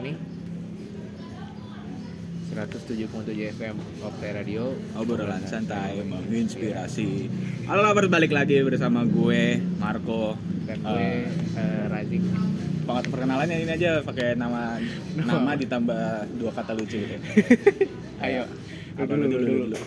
nih? 0.00 0.16
107.7 2.52 3.56
FM 3.56 3.76
Opte 4.04 4.28
Radio. 4.28 4.76
Obrolan 4.96 5.40
santai 5.48 6.00
menginspirasi. 6.04 7.28
Halo 7.64 7.80
kabar 7.88 8.12
balik 8.12 8.32
lagi 8.32 8.60
bersama 8.60 9.08
gue 9.08 9.60
Marco 9.80 10.36
dan 10.68 10.78
gue 10.84 11.08
eh, 11.32 11.84
Razik. 11.88 12.22
Pengat 12.84 13.08
perkenalannya 13.08 13.56
ini 13.56 13.72
aja 13.72 14.04
pakai 14.04 14.36
nama 14.36 14.76
nama 15.18 15.56
ditambah 15.56 16.28
dua 16.36 16.50
kata 16.52 16.72
lucu. 16.76 17.00
Gitu. 17.00 17.28
ayo. 18.20 18.44
Lu 19.00 19.08
dulu, 19.08 19.24
lu 19.24 19.24
lu 19.24 19.36
dulu. 19.40 19.52
dulu? 19.56 19.78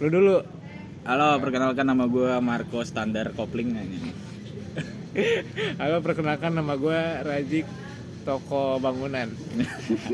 lu 0.00 0.08
dulu. 0.08 0.36
Halo, 1.04 1.28
perkenalkan 1.38 1.84
nama 1.84 2.08
gue 2.08 2.32
Marco 2.40 2.80
Standar 2.80 3.36
Kopling 3.36 3.76
ini. 3.76 4.00
halo 5.80 6.00
perkenalkan 6.04 6.52
nama 6.52 6.76
gue 6.76 7.00
Razik 7.24 7.66
toko 8.26 8.76
bangunan. 8.76 9.30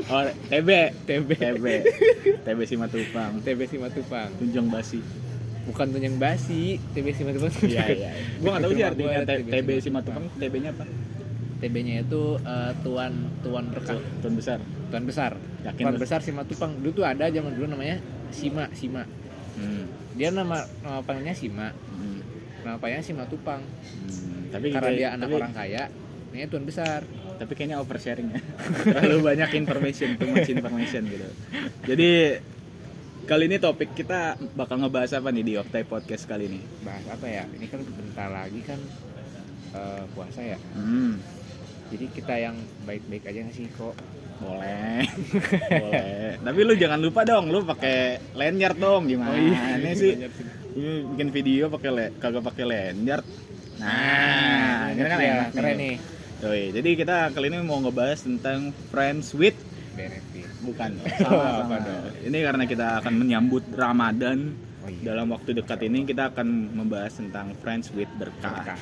Oh, 0.05 0.21
TB, 0.47 0.69
TB 1.09 1.29
TB, 1.33 1.65
TB 2.45 2.59
Simatupang, 2.63 3.41
TB 3.41 3.61
Simatupang. 3.67 4.29
Tunjung 4.37 4.69
Basi. 4.69 5.01
bukan 5.63 5.89
tuh 5.89 5.99
yang 5.99 6.19
basi 6.19 6.77
TB 6.93 7.07
Simatupang. 7.15 7.55
Iya 7.63 7.85
iya. 7.89 8.11
Gue 8.43 8.51
nggak 8.51 8.61
tahu 8.61 8.73
sih 8.73 8.85
artinya 8.85 9.09
gua 9.17 9.25
TB 9.49 9.69
Simatupang, 9.79 10.25
TB-nya 10.37 10.71
apa? 10.71 10.85
TB-nya 11.57 11.95
itu 12.03 12.23
eh, 12.37 12.73
tuan 12.83 13.13
tuan 13.41 13.65
berkah 13.71 13.95
Tuan 14.19 14.35
besar. 14.35 14.59
tuan 14.91 15.05
besar. 15.07 15.33
Yakin 15.63 15.83
tuan 15.87 15.97
besar 15.97 16.19
Simatupang. 16.21 16.77
Dulu 16.77 16.93
tuh 16.93 17.07
ada 17.07 17.31
zaman 17.31 17.55
dulu 17.55 17.71
namanya 17.71 18.03
Sima 18.29 18.67
Sima. 18.73 19.07
Hmm. 19.53 19.85
dia 20.13 20.29
nama 20.29 20.61
nama 20.83 21.01
panggilnya 21.01 21.33
Sima. 21.33 21.71
Hmm, 21.71 22.21
nama 22.61 22.77
panggilnya 22.77 23.07
Simatupang. 23.07 23.63
Hmm. 23.63 24.51
Tapi 24.51 24.67
karena 24.69 24.91
dia 24.91 25.09
anak 25.15 25.27
tapi- 25.27 25.39
orang 25.39 25.53
kaya 25.55 25.83
ini 26.33 26.45
tuan 26.45 26.65
besar 26.67 27.07
tapi 27.43 27.59
kayaknya 27.59 27.83
oversharing 27.83 28.31
ya. 28.31 28.41
Terlalu 28.95 29.19
banyak 29.19 29.51
information 29.59 30.15
too 30.15 30.31
much 30.31 30.47
information 30.47 31.03
gitu. 31.11 31.27
Jadi 31.91 32.39
kali 33.27 33.51
ini 33.51 33.59
topik 33.59 33.99
kita 33.99 34.39
bakal 34.55 34.79
ngebahas 34.79 35.19
apa 35.19 35.35
nih 35.35 35.43
di 35.43 35.53
Optai 35.59 35.83
Podcast 35.83 36.31
kali 36.31 36.47
ini? 36.47 36.63
Bahas 36.87 37.03
apa 37.11 37.27
ya? 37.27 37.43
Ini 37.51 37.67
kan 37.67 37.83
bentar 37.83 38.31
lagi 38.31 38.63
kan 38.63 38.79
eh, 39.75 40.05
puasa 40.15 40.39
ya. 40.39 40.59
Hmm, 40.79 41.19
jadi 41.91 42.07
kita 42.15 42.35
yang 42.39 42.55
baik-baik 42.87 43.27
aja 43.27 43.39
nggak 43.43 43.57
sih 43.59 43.67
kok? 43.75 43.99
Boleh. 44.39 45.03
Boleh. 45.83 46.39
Tapi 46.47 46.61
lu 46.63 46.75
jangan 46.79 47.03
lupa 47.03 47.27
dong 47.27 47.51
lu 47.51 47.67
pakai 47.67 48.23
lanyard 48.39 48.79
dong. 48.79 49.11
Gimana 49.11 49.35
ini 49.83 49.91
sih? 49.99 50.15
Ini 50.79 51.11
bikin 51.11 51.29
video 51.35 51.67
pakai 51.75 51.91
le 51.91 52.05
kagak 52.23 52.47
pakai 52.47 52.65
lanyard. 52.71 53.27
Nah 53.83 54.95
ini 54.95 55.01
kan? 55.03 55.19
ya, 55.19 55.35
enak 55.43 55.51
keren 55.59 55.75
nih 55.83 56.22
Yoi, 56.43 56.75
jadi 56.75 56.91
kita 56.99 57.31
kali 57.31 57.55
ini 57.55 57.63
mau 57.63 57.79
ngebahas 57.79 58.27
tentang 58.27 58.75
friends 58.91 59.31
with 59.31 59.55
benefit 59.95 60.51
bukan 60.67 60.99
sama, 61.23 61.63
sama. 61.63 61.77
dong? 61.87 62.03
ini 62.27 62.39
karena 62.43 62.65
kita 62.67 62.87
akan 62.99 63.15
menyambut 63.15 63.63
Ramadan 63.79 64.51
oh 64.83 64.91
iya 64.91 65.15
dalam 65.15 65.31
waktu 65.31 65.55
dekat 65.55 65.87
ini 65.87 66.03
kita 66.03 66.35
akan 66.35 66.75
membahas 66.75 67.23
tentang 67.23 67.55
friends 67.63 67.95
with 67.95 68.11
berkah. 68.19 68.59
Berkah. 68.59 68.79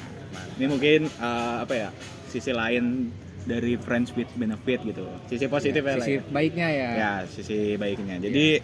Ini 0.57 0.67
mungkin 0.73 1.01
eh, 1.13 1.57
apa 1.61 1.75
ya 1.77 1.89
sisi 2.33 2.49
lain 2.49 3.13
dari 3.45 3.77
friends 3.77 4.17
with 4.17 4.33
benefit 4.41 4.81
gitu. 4.81 5.05
Sisi 5.29 5.45
positif 5.45 5.85
ya, 5.85 6.01
sisi 6.01 6.17
ya. 6.17 6.23
baiknya 6.33 6.69
ya 6.73 6.89
Ya, 6.97 7.13
sisi 7.29 7.77
baiknya. 7.77 8.25
Jadi 8.25 8.57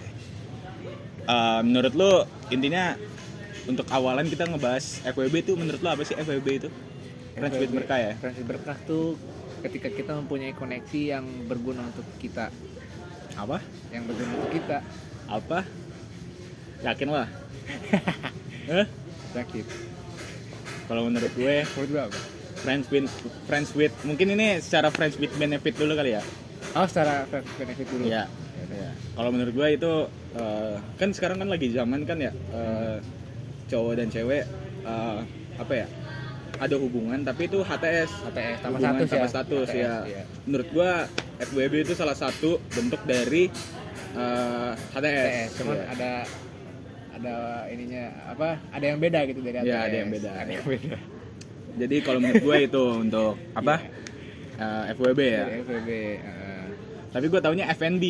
eh, 1.28 1.60
menurut 1.60 1.92
lo 1.92 2.24
intinya 2.48 2.96
untuk 3.68 3.84
awalan 3.92 4.24
kita 4.24 4.48
ngebahas 4.48 5.04
FWB 5.04 5.34
itu 5.44 5.52
menurut 5.52 5.84
lo 5.84 5.92
apa 5.92 6.00
sih 6.00 6.16
FWB 6.16 6.48
itu? 6.64 6.70
Friends 7.36 7.56
with 7.60 7.72
berkah 7.72 7.98
ya? 8.00 8.12
Friends 8.16 8.36
with 8.40 8.48
berkah 8.48 8.78
tuh 8.88 9.20
ketika 9.60 9.88
kita 9.92 10.12
mempunyai 10.16 10.56
koneksi 10.56 11.00
yang 11.16 11.24
berguna 11.44 11.84
untuk 11.84 12.08
kita 12.16 12.48
Apa? 13.36 13.60
yang 13.92 14.08
berguna 14.08 14.30
untuk 14.40 14.52
kita 14.56 14.78
Apa? 15.28 15.60
Yakin 16.80 17.08
lah. 17.12 17.28
Eh? 18.66 18.86
sakit 19.30 19.62
Kalau 20.90 21.06
menurut 21.06 21.30
gue 21.38 21.62
menurut 21.62 21.90
gua 21.94 22.02
apa 22.10 22.18
friends 22.56 22.86
with 22.90 23.06
friends 23.46 23.70
with 23.78 23.94
mungkin 24.02 24.32
ini 24.34 24.58
secara 24.58 24.88
friends 24.90 25.14
with 25.20 25.30
benefit 25.38 25.76
dulu 25.78 25.94
kali 25.94 26.18
ya. 26.18 26.22
oh 26.74 26.82
secara 26.88 27.28
friends 27.30 27.46
with 27.46 27.58
benefit 27.62 27.86
dulu 27.86 28.02
Iya. 28.10 28.24
Iya. 28.66 28.90
Kalau 29.14 29.30
menurut 29.30 29.54
gue 29.54 29.68
itu 29.70 29.92
eh, 30.34 30.76
kan 30.98 31.08
sekarang 31.14 31.38
kan 31.38 31.48
lagi 31.52 31.70
zaman 31.70 32.02
kan 32.02 32.18
ya 32.18 32.32
eh, 32.32 32.98
cowok 33.70 33.92
dan 34.02 34.08
cewek 34.10 34.42
eh, 34.82 35.18
apa 35.56 35.72
ya 35.72 35.86
ada 36.58 36.76
hubungan 36.76 37.18
tapi 37.20 37.46
itu 37.46 37.58
HTS 37.60 38.10
HTS 38.26 38.58
tambah 38.60 38.78
hubungan 38.78 38.96
status 38.98 39.10
tanpa 39.10 39.16
ya 39.18 39.28
status 39.28 39.66
HTS, 39.66 39.76
ya. 39.76 39.94
iya. 40.04 40.22
Menurut 40.42 40.68
gue 40.68 40.90
FWB 41.42 41.74
itu 41.82 41.92
salah 41.92 42.14
satu 42.14 42.58
bentuk 42.70 43.00
dari 43.02 43.48
eh, 44.12 44.70
HTS. 44.90 44.96
HTS 44.96 45.50
cuman 45.56 45.76
Iya. 45.76 45.84
ada 45.88 46.12
ada 47.12 47.34
ininya 47.66 48.04
apa 48.28 48.48
ada 48.70 48.84
yang 48.84 48.98
beda 48.98 49.20
gitu 49.24 49.40
dari 49.40 49.56
HTS 49.58 49.66
Iya, 49.66 49.78
ada 49.82 49.96
yang 49.96 50.10
beda. 50.10 50.30
ada 50.34 50.50
yang 50.50 50.66
beda 50.66 50.96
Jadi 51.76 51.96
kalau 52.00 52.18
menurut 52.18 52.40
gue 52.42 52.56
itu 52.62 52.82
untuk 52.98 53.32
apa 53.60 53.74
Eh, 54.56 54.84
FWB 54.92 55.20
ya. 55.20 55.44
dari 55.44 55.60
FWB 55.62 55.90
uh, 56.18 56.64
Tapi 57.10 57.26
gue 57.26 57.40
taunya 57.40 57.64
FNB 57.70 58.04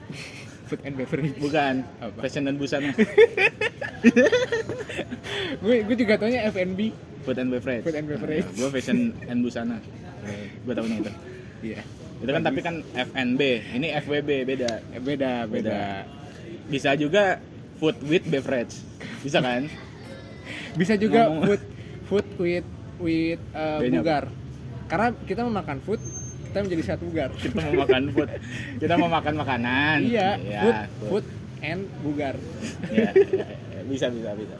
food 0.68 0.80
and 0.84 0.94
beverage 0.94 1.34
bukan 1.36 1.74
Apa? 1.98 2.20
fashion 2.20 2.44
dan 2.44 2.54
busana 2.54 2.92
gue 5.60 5.76
gue 5.82 5.96
juga 5.96 6.14
taunya 6.16 6.46
FNB 6.46 6.92
food 7.20 7.36
and 7.36 7.48
beverage. 7.48 7.84
Food 7.84 7.96
and 7.96 8.06
beverage. 8.06 8.46
gue 8.50 8.68
fashion 8.70 8.98
and 9.24 9.38
busana. 9.40 9.76
gue 10.60 10.72
taunya 10.72 10.96
itu. 10.98 11.12
iya 11.62 11.80
Itu 12.20 12.28
kan 12.28 12.42
tapi 12.42 12.60
kan 12.60 12.84
FNB, 12.92 13.40
ini 13.74 13.88
FWB 13.96 14.30
beda. 14.44 14.70
Eh, 14.90 15.00
beda 15.00 15.44
beda 15.46 16.04
Bisa 16.68 16.92
juga 16.94 17.40
food 17.76 17.96
with 18.04 18.24
beverage. 18.24 18.76
Bisa 19.20 19.40
kan? 19.40 19.64
bisa 20.80 20.94
juga 20.94 21.26
Ngomong- 21.26 21.44
food 21.46 21.62
food 22.06 22.26
with 22.36 22.66
with 23.00 23.40
uh, 23.52 23.80
bugar 23.80 24.28
karena 24.86 25.08
kita 25.24 25.40
memakan 25.40 25.78
food 25.80 26.02
kita 26.50 26.58
menjadi 26.60 26.82
satu 26.84 27.06
bugar 27.06 27.30
Kita 27.32 27.56
mau 27.62 27.74
makan 27.80 28.02
food. 28.10 28.28
Kita 28.82 28.94
mau 28.96 29.08
makan 29.08 29.34
makanan. 29.38 29.98
iya 30.02 30.34
Iya, 30.36 30.60
food 30.60 30.76
food 31.06 31.26
and 31.62 31.82
bugar 32.02 32.34
Iya, 32.90 33.10
iya, 33.14 33.46
iya. 33.46 33.82
bisa 33.86 34.10
bisa 34.10 34.30
bisa. 34.34 34.54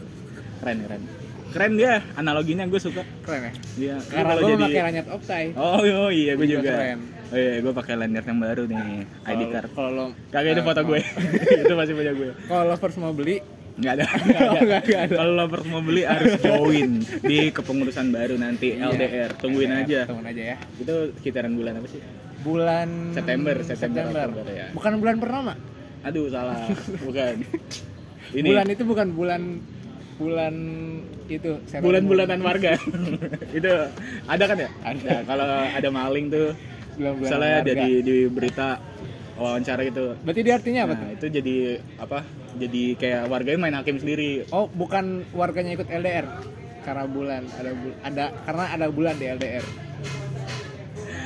Keren 0.60 0.78
keren. 0.80 1.02
Keren 1.50 1.72
dia 1.74 1.92
analoginya 2.14 2.64
gue 2.64 2.78
suka. 2.78 3.02
keren 3.20 3.42
ya 3.42 3.52
Iya. 3.76 3.96
Karena 4.04 4.32
gue 4.32 4.42
jadi- 4.44 4.58
memakai 4.60 4.82
lanyard 4.82 5.08
optai 5.10 5.44
Oh, 5.52 5.78
oh 5.78 6.10
iya 6.10 6.32
gue 6.32 6.46
Juga 6.46 6.56
juga. 6.56 6.70
keren. 6.72 6.98
Oh 7.26 7.36
iya, 7.36 7.54
gue 7.58 7.72
pakai 7.72 7.94
lanyard 7.96 8.26
yang 8.26 8.40
baru 8.40 8.62
nih, 8.64 8.78
ID 8.80 9.06
Kalau- 9.22 9.50
card. 9.50 9.68
kalau 9.72 9.90
lo 9.92 10.04
Kagak 10.28 10.50
itu 10.50 10.56
eh, 10.56 10.66
foto 10.66 10.80
mau- 10.80 10.88
gue. 10.88 11.00
itu 11.62 11.74
masih 11.74 11.94
punya 11.94 12.12
gue. 12.12 12.30
kalau 12.44 12.64
lovers 12.66 12.96
mau 12.96 13.12
beli 13.12 13.36
Nggak 13.72 13.92
ada. 13.94 14.04
Oh, 14.04 14.12
Nggak 14.26 14.40
ada. 14.42 14.60
nggak- 14.60 14.82
nggak 14.84 15.02
ada. 15.02 15.14
Kalau 15.16 15.32
lovers 15.36 15.66
mau 15.66 15.80
beli 15.80 16.02
harus 16.04 16.32
join 16.38 16.90
di 17.22 17.38
kepengurusan 17.48 18.06
baru 18.10 18.34
nanti 18.36 18.68
Iya. 18.72 18.90
LDR. 18.90 19.30
Tungguin 19.36 19.70
LDR, 19.70 19.80
aja. 19.80 20.00
tungguin 20.04 20.28
aja 20.28 20.42
ya 20.44 20.56
Itu 20.76 20.94
sekitaran 21.14 21.52
bulan 21.52 21.72
apa 21.76 21.88
sih? 21.88 22.02
bulan 22.40 22.88
September, 23.10 23.52
September, 23.62 24.04
Oktober 24.26 24.48
ya. 24.48 24.66
bukan 24.72 24.92
bulan 24.96 25.16
purnama 25.16 25.52
Aduh, 26.00 26.28
salah. 26.28 26.64
Bukan. 26.98 27.34
Ini 28.32 28.48
bulan 28.48 28.66
itu 28.66 28.82
bukan 28.82 29.08
bulan 29.10 29.60
bulan 30.20 30.54
itu 31.32 31.50
bulan-bulanan 31.80 32.40
warga. 32.44 32.76
itu 33.58 33.70
ada 34.28 34.44
kan 34.44 34.56
ya? 34.60 34.70
Ada. 34.84 35.14
Kalau 35.24 35.48
ada 35.64 35.88
maling 35.88 36.26
tuh 36.28 36.52
bulan-bulan 37.00 37.24
misalnya 37.24 37.54
ada 37.64 37.70
warga. 37.72 37.84
di, 37.88 37.90
di 38.04 38.16
berita 38.28 38.68
wawancara 39.40 39.80
gitu. 39.88 40.20
berarti 40.20 40.40
dia 40.44 40.54
artinya 40.60 40.80
apa 40.84 40.92
tuh 40.92 41.06
Nah, 41.08 41.12
itu 41.16 41.26
jadi 41.32 41.56
apa? 41.96 42.18
Jadi 42.60 42.82
kayak 43.00 43.22
warganya 43.32 43.58
main 43.64 43.76
hakim 43.80 43.96
sendiri. 43.96 44.44
Oh, 44.52 44.68
bukan 44.68 45.24
warganya 45.32 45.80
ikut 45.80 45.88
LDR. 45.88 46.28
Karena 46.84 47.04
bulan 47.08 47.42
ada 47.56 47.70
bul 47.72 47.92
ada 48.04 48.24
karena 48.44 48.64
ada 48.76 48.86
bulan 48.92 49.14
di 49.16 49.26
LDR. 49.28 49.64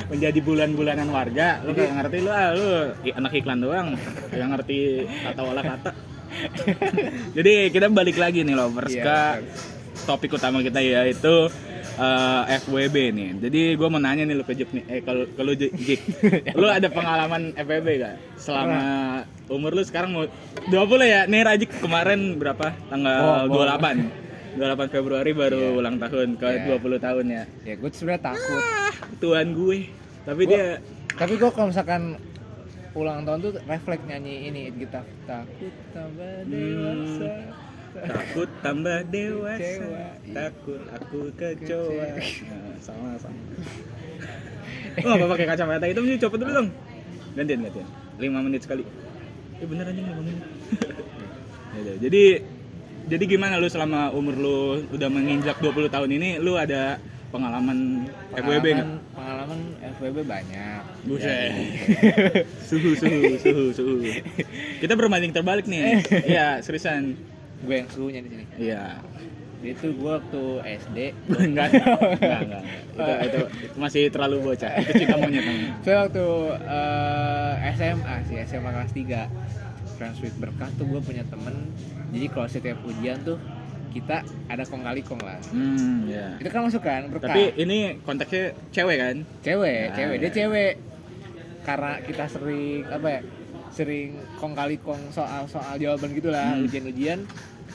menjadi 0.05 0.37
bulan-bulanan 0.45 1.09
warga 1.09 1.65
lu 1.65 1.73
Jadi- 1.73 1.89
gak 1.89 1.97
ngerti 1.97 2.17
lu 2.21 2.29
ah 2.29 2.49
lu 2.53 2.69
anak 3.09 3.33
iklan 3.41 3.57
doang 3.57 3.89
yang 4.37 4.53
ngerti 4.53 5.09
kata 5.09 5.41
wala 5.41 5.63
kata 5.65 5.91
jadi 7.37 7.53
kita 7.69 7.87
balik 7.89 8.17
lagi 8.17 8.41
nih 8.41 8.53
lovers 8.53 8.91
Iya, 8.91 9.03
ke 9.03 9.19
topik 10.05 10.33
utama 10.33 10.61
kita 10.61 10.79
yaitu 10.79 11.49
eh, 11.95 12.43
FWB 12.59 12.97
nih. 13.11 13.29
Jadi 13.41 13.61
gue 13.75 13.89
mau 13.89 13.97
nanya 13.97 14.23
nih 14.23 14.35
lu 14.35 14.43
ke 14.43 14.53
nih. 14.55 14.85
Eh 14.89 15.01
kalau 15.01 15.25
kalau 15.33 15.53
Jik 15.55 16.01
lu 16.53 16.67
ada 16.67 16.89
pengalaman 16.89 17.55
FWB 17.55 17.89
gak 17.99 18.15
selama 18.37 18.83
umur 19.47 19.73
lu 19.73 19.83
sekarang 19.83 20.11
mau 20.11 20.25
20 20.67 20.75
ya? 21.05 21.21
Nih 21.25 21.41
Rajik 21.43 21.71
kemarin 21.79 22.37
berapa? 22.37 22.75
Tanggal 22.87 23.49
Oh, 23.49 23.55
oh. 23.55 23.65
28 23.65 24.25
28 24.55 24.87
Februari 24.89 25.33
baru 25.33 25.59
Iya. 25.65 25.77
ulang 25.77 25.97
tahun 25.99 26.29
ke 26.37 26.47
Iya. 26.47 26.79
20 26.79 26.99
tahun 27.01 27.25
ya. 27.27 27.43
Ya, 27.65 27.75
gue 27.75 27.91
sebenarnya 27.91 28.23
takut. 28.25 28.63
Tuhan 29.19 29.47
gue. 29.51 29.79
Tapi 30.23 30.43
Gua- 30.43 30.53
dia 30.53 30.67
Tapi 31.15 31.33
gue 31.37 31.47
kalau 31.49 31.71
misalkan 31.71 32.03
ulang 32.95 33.27
tahun 33.27 33.39
tuh 33.43 33.53
refleks 33.67 34.05
nyanyi 34.07 34.35
ini 34.51 34.63
kita 34.71 35.03
takut 35.27 35.75
tambah 35.91 36.47
dewasa. 36.47 37.33
takut 37.95 38.51
tambah 38.63 38.99
dewasa. 39.11 39.87
Takut 40.31 40.81
aku 40.95 41.21
Kecewa. 41.35 42.07
nah, 42.15 42.75
sama 42.79 43.19
sama. 43.19 43.43
Lu 45.03 45.09
apa 45.19 45.25
pakai 45.27 45.47
kacamata 45.51 45.87
hitam 45.91 46.07
sih 46.07 46.19
copot 46.23 46.39
dulu 46.39 46.51
dong. 46.55 46.69
Gantian 47.35 47.67
gantian. 47.67 47.89
Lima 48.23 48.39
menit 48.47 48.63
sekali. 48.63 48.87
Ya 49.59 49.67
bener 49.67 49.85
aja 49.91 50.01
lima 50.01 50.15
menit. 50.23 50.39
Ya 51.75 51.83
udah, 51.83 51.97
jadi 52.07 52.25
jadi 53.11 53.25
gimana 53.27 53.59
lu 53.59 53.67
selama 53.67 54.15
umur 54.15 54.39
lu 54.39 54.59
udah 54.95 55.11
menginjak 55.11 55.59
20 55.59 55.91
tahun 55.91 56.07
ini? 56.15 56.39
Lu 56.39 56.55
ada 56.55 57.03
pengalaman, 57.35 58.07
FWB 58.33 58.67
nggak? 58.73 58.89
Pengalaman- 59.11 59.75
FWB 59.93 60.19
banyak. 60.23 60.81
Buset. 61.05 61.27
Ya, 61.27 61.51
suhu 62.69 62.95
suhu 62.95 63.35
suhu 63.37 63.65
suhu 63.73 63.95
kita 64.79 64.95
berbanding 64.95 65.31
terbalik 65.31 65.67
nih 65.67 65.99
iya 66.31 66.61
seriusan 66.61 67.19
gue 67.61 67.75
yang 67.75 67.89
suhunya 67.89 68.21
di 68.21 68.29
sini. 68.31 68.45
iya 68.57 69.03
Itu 69.61 69.91
gue 69.91 70.13
waktu 70.13 70.43
SD. 70.79 70.99
enggak 71.27 71.73
enggak 71.73 72.41
enggak, 72.45 72.63
enggak. 72.93 73.19
Itu, 73.25 73.41
itu 73.59 73.75
masih 73.75 74.03
terlalu 74.09 74.37
bocah 74.45 74.71
itu 74.77 74.93
cinta 74.95 75.17
monyet 75.17 75.41
namanya 75.43 75.73
Saya 75.81 75.97
waktu 76.05 76.25
eh, 76.69 77.73
SMA 77.75 78.15
sih, 78.25 78.37
SMA 78.45 78.71
kelas 78.71 78.93
3 78.93 79.97
Friends 79.97 80.19
with 80.21 80.37
Berkah 80.37 80.69
tuh 80.75 80.85
gue 80.87 81.01
punya 81.01 81.25
temen 81.25 81.55
Jadi 82.11 82.27
kalau 82.29 82.47
setiap 82.47 82.79
ujian 82.85 83.17
tuh 83.23 83.41
kita 83.95 84.17
ada 84.51 84.63
kong 84.67 84.83
kali 84.83 85.01
kong 85.01 85.23
lah. 85.23 85.39
Hmm 85.49 86.05
ya 86.05 86.35
Itu 86.37 86.51
kan 86.51 86.67
masuk 86.67 86.83
kan 86.83 87.07
berkah. 87.09 87.31
Tapi 87.31 87.55
ini 87.57 87.79
konteksnya 88.03 88.45
cewek 88.69 88.97
kan? 88.99 89.17
Cewek, 89.41 89.83
Nah, 89.87 89.95
cewek, 89.95 90.17
dia 90.19 90.27
ya. 90.27 90.35
cewek. 90.35 90.73
Karena 91.63 91.93
kita 92.03 92.25
sering, 92.29 92.85
apa 92.87 93.09
ya 93.09 93.21
Sering 93.71 94.09
kong 94.37 94.55
kali 94.55 94.79
kong 94.79 95.11
soal-soal 95.11 95.75
jawaban 95.77 96.11
gitu 96.13 96.31
lah 96.31 96.53
Hmm. 96.53 96.67
Ujian-ujian. 96.67 97.27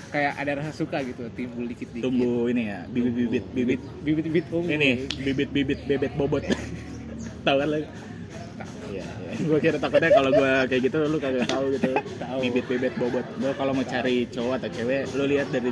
Kayak 0.09 0.33
ada 0.37 0.51
rasa 0.57 0.71
suka 0.73 0.99
gitu, 1.01 1.27
timbul 1.31 1.65
dikit-dikit. 1.65 2.01
Tumbuh 2.01 2.47
ini 2.47 2.67
ya 2.67 2.87
bibit-bibit 2.87 3.45
bibit. 3.51 3.81
Bibit-bibit 4.01 4.45
ungu. 4.49 4.67
Ini 4.67 4.89
bibit-bibit 5.17 5.79
bebet 5.85 6.11
bobot. 6.15 6.43
Tahu 7.45 7.55
kan 7.55 7.67
lo 7.67 7.79
Iya, 8.89 9.05
iya. 9.05 9.31
gue 9.37 9.59
kira 9.61 9.77
takutnya 9.77 10.09
kalau 10.09 10.33
gue 10.33 10.51
kayak 10.65 10.81
gitu 10.81 10.97
lu 11.05 11.17
kagak 11.21 11.45
tahu 11.45 11.65
gitu. 11.71 11.91
Tahu. 12.17 12.37
Bibit 12.41 12.65
bebet 12.65 12.93
bobot. 12.97 13.25
Lo 13.37 13.53
kalau 13.53 13.71
mau 13.71 13.85
cari 13.85 14.25
cowok 14.25 14.53
atau 14.57 14.69
cewek, 14.71 15.13
lu 15.13 15.23
lihat 15.27 15.47
dari 15.49 15.69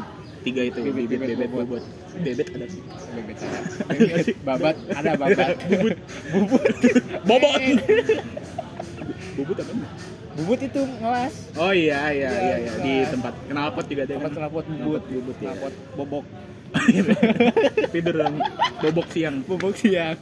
tiga 0.48 0.62
itu 0.64 0.80
Bibit, 0.80 1.06
bebet, 1.12 1.28
bebet, 1.36 1.50
bobot. 1.52 1.66
bobot. 1.68 1.84
Bebet 2.18 2.48
ada 2.50 2.66
sih. 2.66 2.82
Bebet 3.12 3.38
ada. 3.38 3.60
Babat, 4.48 4.76
ada 4.90 5.12
babat 5.22 5.56
Bubut. 5.68 5.96
Bubut. 6.32 6.64
Bobot. 7.30 7.62
Bubut 9.36 9.58
apa? 9.60 9.74
Bubut 10.38 10.60
itu 10.62 10.82
ngelas 11.02 11.34
Oh 11.56 11.74
iya 11.74 12.14
iya 12.14 12.30
Iya, 12.30 12.40
iya, 12.40 12.56
iya. 12.62 12.72
di 12.80 12.94
tempat 13.10 13.34
knalpot 13.50 13.86
juga 13.86 14.02
ada 14.06 14.14
Tempat 14.16 14.32
kan. 14.32 14.40
knalpot 14.40 14.66
bubut, 14.70 15.04
bubut 15.04 15.36
ya. 15.38 15.46
knalpot 15.50 15.74
bobok, 15.98 16.26
Tidur 17.90 18.16
dong. 18.16 18.36
Bobok 18.80 19.08
siang. 19.10 19.36
bobok 19.44 19.74
siang. 19.74 20.18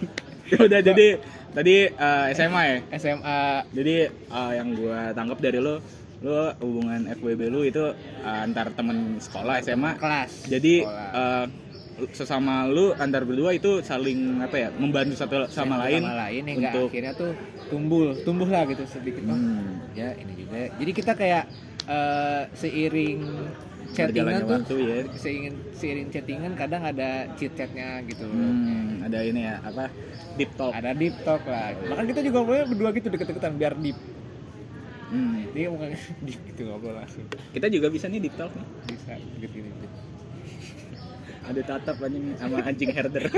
Ya 0.46 0.58
udah 0.62 0.80
jadi 0.80 1.08
tadi 1.52 1.76
eh, 1.90 2.26
SMA 2.32 2.62
ya. 2.64 2.78
SMA 2.96 3.40
Jadi 3.74 3.96
eh, 4.08 4.52
yang 4.56 4.68
gua 4.74 5.10
tangkap 5.12 5.40
dari 5.42 5.58
lo, 5.58 5.82
lo 6.26 6.42
hubungan 6.58 7.06
FWB 7.14 7.42
lu 7.54 7.62
itu 7.62 7.94
eh, 8.26 8.40
antar 8.50 8.74
temen 8.74 9.22
sekolah 9.22 9.62
SMA. 9.62 9.92
kelas. 10.02 10.50
Jadi 10.50 10.82
Sekolah. 10.82 11.10
eh, 11.14 11.46
sesama 12.12 12.68
lu 12.68 12.92
antar 12.98 13.24
berdua 13.24 13.56
itu 13.56 13.80
saling 13.80 14.44
apa 14.44 14.68
ya 14.68 14.70
membantu 14.76 15.16
satu 15.16 15.48
sama 15.48 15.80
Satu 15.80 15.84
lain 15.88 16.02
sama 16.04 16.16
lain 16.28 16.44
hingga 16.44 16.72
untuk 16.76 16.88
akhirnya 16.92 17.14
tuh 17.16 17.32
tumbuh, 17.72 18.12
tumbuh 18.28 18.50
lah 18.50 18.68
gitu 18.68 18.84
sedikit. 18.90 19.24
Oh, 19.30 19.38
hmm, 19.38 19.96
ya 19.96 20.12
ini 20.20 20.34
juga. 20.36 20.58
Jadi 20.76 20.92
kita 20.92 21.12
kayak 21.16 21.44
eh, 21.88 22.44
seiring 22.58 23.22
chattingan 23.96 24.42
tuh 24.44 24.50
waktu 24.60 24.76
ya. 24.84 24.98
seiring 25.16 25.56
seiring 25.72 26.08
chattingan 26.12 26.52
kadang 26.60 26.84
ada 26.84 27.32
chit 27.40 27.54
chatnya 27.56 28.04
gitu. 28.10 28.28
Hmm, 28.28 29.06
ada 29.08 29.20
ini 29.24 29.48
ya 29.48 29.64
apa 29.64 29.88
deep 30.36 30.52
talk. 30.60 30.72
Ada 30.76 30.92
deep 30.92 31.16
talk 31.24 31.44
lah. 31.48 31.72
Bahkan 31.80 32.06
kita 32.12 32.22
juga 32.28 32.40
berdua 32.44 32.90
gitu 32.92 33.08
deket-deketan 33.08 33.56
biar 33.56 33.74
deep. 33.80 33.96
Hmm, 35.16 35.48
Dia 35.50 35.68
bukan 35.68 35.88
deep 36.26 36.40
gitu 36.46 36.62
ngobrol 36.66 36.92
langsung. 36.94 37.24
kita 37.50 37.68
juga 37.68 37.88
bisa 37.88 38.06
nih 38.06 38.20
deep 38.20 38.36
talk 38.36 38.52
nih. 38.52 38.68
Bisa 38.86 39.14
gitu 39.40 39.56
gitu. 39.62 39.86
Ada 41.48 41.62
tatap 41.64 42.02
anjing 42.02 42.36
sama 42.36 42.58
anjing 42.60 42.90
herder. 42.90 43.24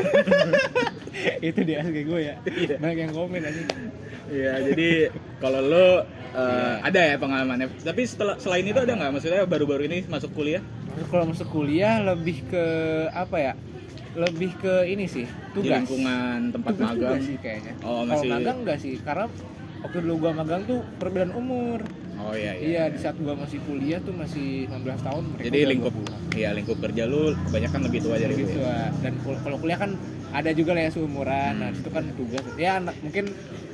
itu 1.44 1.60
di 1.62 1.74
asli 1.76 2.02
gue 2.02 2.20
ya. 2.24 2.36
Iya. 2.42 2.76
Banyak 2.78 2.98
yang 3.00 3.14
komen 3.14 3.42
aja. 3.42 3.62
Iya, 4.28 4.54
jadi 4.66 4.90
kalau 5.38 5.60
lo 5.62 5.78
uh, 5.78 5.94
Iya. 6.34 6.74
ada 6.84 7.02
ya 7.04 7.16
pengalamannya. 7.18 7.68
Tapi 7.78 8.02
setelah 8.04 8.36
selain 8.38 8.64
itu 8.64 8.78
ada 8.78 8.90
nggak? 8.90 9.12
Maksudnya 9.12 9.44
baru-baru 9.44 9.86
ini 9.86 10.04
masuk 10.06 10.32
kuliah? 10.34 10.64
Kalau 11.06 11.26
masuk 11.26 11.48
kuliah 11.48 12.00
lebih 12.02 12.48
ke 12.48 12.64
apa 13.12 13.38
ya? 13.38 13.54
Lebih 14.14 14.56
ke 14.56 14.88
ini 14.88 15.06
sih, 15.06 15.28
Di 15.28 15.52
tugas. 15.54 15.78
lingkungan 15.78 16.50
tempat 16.50 16.72
tugas 16.74 16.90
magang. 16.96 17.22
sih 17.22 17.38
kayaknya. 17.38 17.74
Oh, 17.80 18.02
Kalau 18.02 18.04
masih- 18.08 18.32
magang 18.32 18.58
enggak 18.64 18.78
sih, 18.80 18.94
karena 18.98 19.26
waktu 19.88 20.04
dulu 20.04 20.16
gua 20.20 20.32
magang 20.34 20.62
tuh 20.64 20.80
perbedaan 20.96 21.32
umur. 21.32 21.80
Oh 22.18 22.34
iya 22.34 22.52
iya. 22.52 22.66
Iya, 22.68 22.84
di 22.90 23.00
saat 23.00 23.16
gua 23.16 23.34
masih 23.34 23.64
kuliah 23.64 23.98
tuh 23.98 24.12
masih 24.12 24.68
16 24.68 25.00
tahun. 25.00 25.24
mereka 25.30 25.46
Jadi 25.46 25.60
lingkup 25.66 25.94
20. 25.96 26.36
iya 26.36 26.50
lingkup 26.52 26.78
kerja 26.78 27.04
lu 27.04 27.22
kebanyakan 27.42 27.80
lebih 27.84 28.00
tua 28.00 28.16
dari 28.16 28.34
gitu 28.36 28.52
gue. 28.54 28.68
ah. 28.68 28.90
dan 29.00 29.14
kul- 29.22 29.40
kalau 29.40 29.58
kuliah 29.58 29.80
kan 29.80 29.92
ada 30.30 30.52
juga 30.52 30.72
lah 30.72 30.84
ya 30.84 30.92
seumuran 30.92 31.54
nah 31.56 31.70
Hmm. 31.70 31.80
itu 31.80 31.90
kan 31.90 32.04
tugas 32.14 32.44
ya 32.56 32.72
anak 32.78 32.96
mungkin 33.00 33.26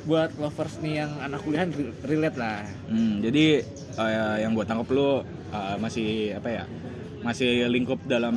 buat 0.04 0.30
lovers 0.34 0.74
nih 0.78 0.94
yang 0.98 1.12
anak 1.18 1.40
kuliahan 1.40 1.68
re- 1.70 1.96
relate 2.04 2.38
lah 2.38 2.62
Hmm, 2.86 3.18
jadi 3.20 3.44
eh, 3.94 4.36
yang 4.38 4.52
gue 4.52 4.62
tangkap 4.62 4.88
lu 4.88 5.20
eh, 5.50 5.76
masih 5.76 6.08
apa 6.34 6.48
ya? 6.52 6.64
Masih 7.20 7.66
lingkup 7.66 8.04
dalam 8.04 8.36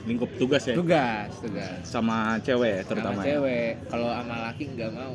lingkup 0.00 0.30
tugas 0.36 0.62
ya 0.64 0.72
tugas 0.72 1.28
tugas 1.36 1.82
sama 1.84 2.38
cewek 2.40 2.86
terutama. 2.86 3.18
sama 3.18 3.22
ya? 3.22 3.34
cewek 3.34 3.70
kalau 3.86 4.08
sama 4.08 4.34
laki 4.48 4.64
nggak 4.70 4.90
mau 4.92 5.14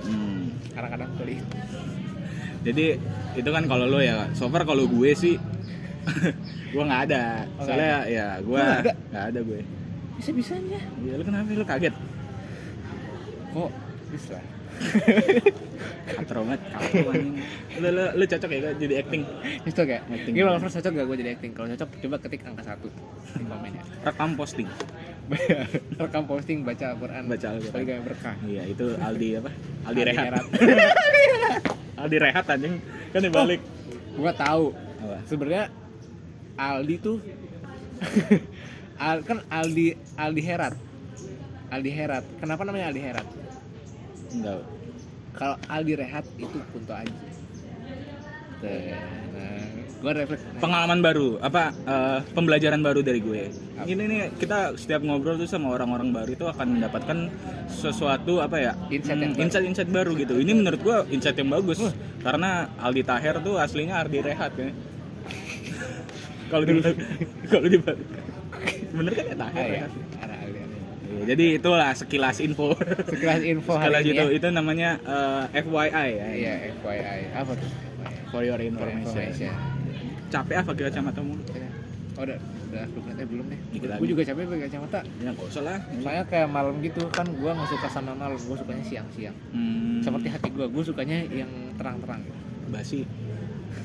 Hmm. 0.00 0.39
Kadang-kadang 0.70 1.10
pelit 1.16 1.44
Jadi 2.60 2.86
itu 3.32 3.50
kan 3.50 3.64
kalau 3.64 3.86
lo 3.86 3.98
ya, 3.98 4.28
so 4.32 4.46
far 4.46 4.62
kalau 4.62 4.84
gue 4.84 5.10
sih 5.12 5.40
gue 6.72 6.82
nggak 6.82 7.02
ada. 7.08 7.44
Oh, 7.56 7.64
Soalnya 7.64 8.04
ya 8.06 8.26
gue 8.38 8.62
nggak 9.08 9.24
ada? 9.26 9.40
gue. 9.40 9.60
bisa 10.14 10.30
bisanya 10.30 10.80
Ya 11.00 11.16
lu 11.16 11.24
kenapa 11.24 11.48
lu 11.50 11.64
kaget? 11.64 11.94
kok 13.50 13.70
bisa 14.10 14.38
Katro 16.10 16.40
banget. 16.44 16.60
Lu, 17.76 17.88
lu, 17.90 18.04
lu 18.14 18.24
cocok 18.24 18.50
ya 18.50 18.72
jadi 18.74 18.94
acting. 18.98 19.22
itu 19.62 19.76
kayak 19.76 20.02
Acting. 20.06 20.32
gimana 20.32 20.56
lovers 20.56 20.72
cocok 20.72 20.92
gak 20.92 21.06
gue 21.06 21.16
jadi 21.18 21.30
acting 21.34 21.52
kalau 21.52 21.68
cocok 21.70 21.88
coba 21.98 22.16
ketik 22.20 22.40
angka 22.44 22.62
satu 22.64 22.88
di 23.34 23.44
komen 23.44 23.70
ya 23.72 23.82
Rekam 24.02 24.30
posting. 24.34 24.68
rekam 26.00 26.24
posting 26.24 26.62
baca 26.62 26.84
Al-Quran 26.90 27.22
Baca 27.24 27.46
Al-Quran. 27.48 27.72
Paling 27.72 27.86
gak 27.86 28.02
berkah 28.04 28.34
Iya, 28.42 28.62
itu 28.66 28.86
Aldi 28.96 29.28
apa? 29.38 29.50
Aldi, 29.84 29.86
Aldi 29.86 30.00
Rehat. 30.04 30.24
Rehat. 30.26 30.46
Aldi 32.00 32.16
Rehat 32.18 32.44
anjing. 32.48 32.74
Kan 33.10 33.20
dibalik. 33.20 33.60
gue 34.10 34.32
tahu 34.34 34.64
Apa? 35.00 35.16
sebenarnya 35.24 35.64
Aldi 36.54 36.96
tuh 36.98 37.18
Al, 39.00 39.22
kan 39.22 39.38
Aldi 39.46 39.86
Aldi 40.14 40.42
Herat 40.42 40.74
Aldi 41.70 41.90
Herat 41.90 42.24
kenapa 42.36 42.66
namanya 42.66 42.90
Aldi 42.90 43.00
Herat 43.00 43.26
Enggak. 44.30 44.60
kalau 45.32 45.56
Aldi 45.66 45.92
Rehat 45.94 46.26
itu 46.36 46.58
Kunto 46.68 46.92
Aji 46.92 47.14
nah, 48.60 49.59
gue 50.00 50.12
refleks 50.16 50.42
Pengalaman 50.56 51.00
baru, 51.04 51.36
apa 51.44 51.72
eh, 51.72 52.18
pembelajaran 52.32 52.80
baru 52.80 53.00
dari 53.04 53.20
gue. 53.20 53.52
Apa? 53.76 53.84
Ini 53.84 54.02
nih 54.08 54.20
kita 54.40 54.76
setiap 54.76 55.04
ngobrol 55.04 55.36
tuh 55.36 55.48
sama 55.48 55.76
orang-orang 55.76 56.12
baru 56.12 56.30
itu 56.32 56.46
akan 56.48 56.80
mendapatkan 56.80 57.28
sesuatu 57.68 58.40
apa 58.40 58.56
ya? 58.56 58.72
Insight 58.88 59.20
yang 59.20 59.36
hmm, 59.36 59.92
baru. 59.92 60.12
gitu. 60.16 60.40
Ini 60.40 60.52
menurut 60.56 60.80
gue 60.80 60.96
insight 61.12 61.36
yang 61.36 61.52
bagus 61.52 61.80
karena 62.24 62.72
Aldi 62.80 63.02
Taher 63.04 63.36
tuh 63.44 63.60
aslinya 63.60 64.00
Aldi 64.00 64.18
Rehat 64.24 64.52
ya. 64.56 64.72
Kalau 66.50 66.64
di 66.64 66.72
kalau 67.52 67.68
dibalik. 67.68 68.06
Bener 68.90 69.12
kan 69.14 69.24
ya 69.28 69.36
Taher? 69.36 69.60
Ah, 69.60 69.68
ya. 69.68 69.86
Jadi 71.20 71.60
itulah 71.60 71.92
sekilas 71.92 72.40
info. 72.40 72.72
sekilas 73.12 73.44
info 73.44 73.76
Sekilas 73.76 74.02
hari 74.02 74.16
itu 74.16 74.24
ini 74.24 74.36
itu 74.40 74.48
namanya 74.48 74.90
eh, 75.52 75.62
FYI 75.62 75.90
ya. 75.92 76.02
ya. 76.08 76.26
iya 76.32 76.54
FYI 76.80 77.36
apa 77.36 77.52
tuh 77.54 77.70
For 78.30 78.46
your 78.46 78.62
information. 78.62 79.10
Information. 79.10 79.69
Capek 80.30 80.54
ah 80.54 80.64
pakai 80.64 80.82
kacamata 80.86 81.20
mulu. 81.20 81.42
Ya. 81.50 81.68
oh 82.12 82.22
udah 82.22 82.38
udah 82.70 82.84
belum 82.86 83.04
eh, 83.12 83.26
belum 83.26 83.44
deh 83.48 83.60
gue 83.96 84.08
juga 84.08 84.22
capek 84.22 84.42
pakai 84.44 84.62
kacamata 84.66 84.98
Ya 85.16 85.30
nggak 85.30 85.46
usah 85.46 85.62
lah. 85.62 85.78
soalnya 85.96 86.24
kayak 86.24 86.48
malam 86.48 86.74
gitu 86.78 87.02
kan 87.08 87.26
gue 87.26 87.50
nggak 87.50 87.68
suka 87.68 87.88
sama 87.88 88.12
malam 88.14 88.36
gue 88.36 88.56
sukanya 88.56 88.84
siang-siang 88.84 89.36
Hmm, 89.50 89.98
seperti 90.00 90.26
hati 90.28 90.48
gue 90.48 90.66
gue 90.68 90.84
sukanya 90.84 91.18
yang 91.26 91.48
terang-terang 91.74 92.20
gitu. 92.20 92.38
basi. 92.68 93.00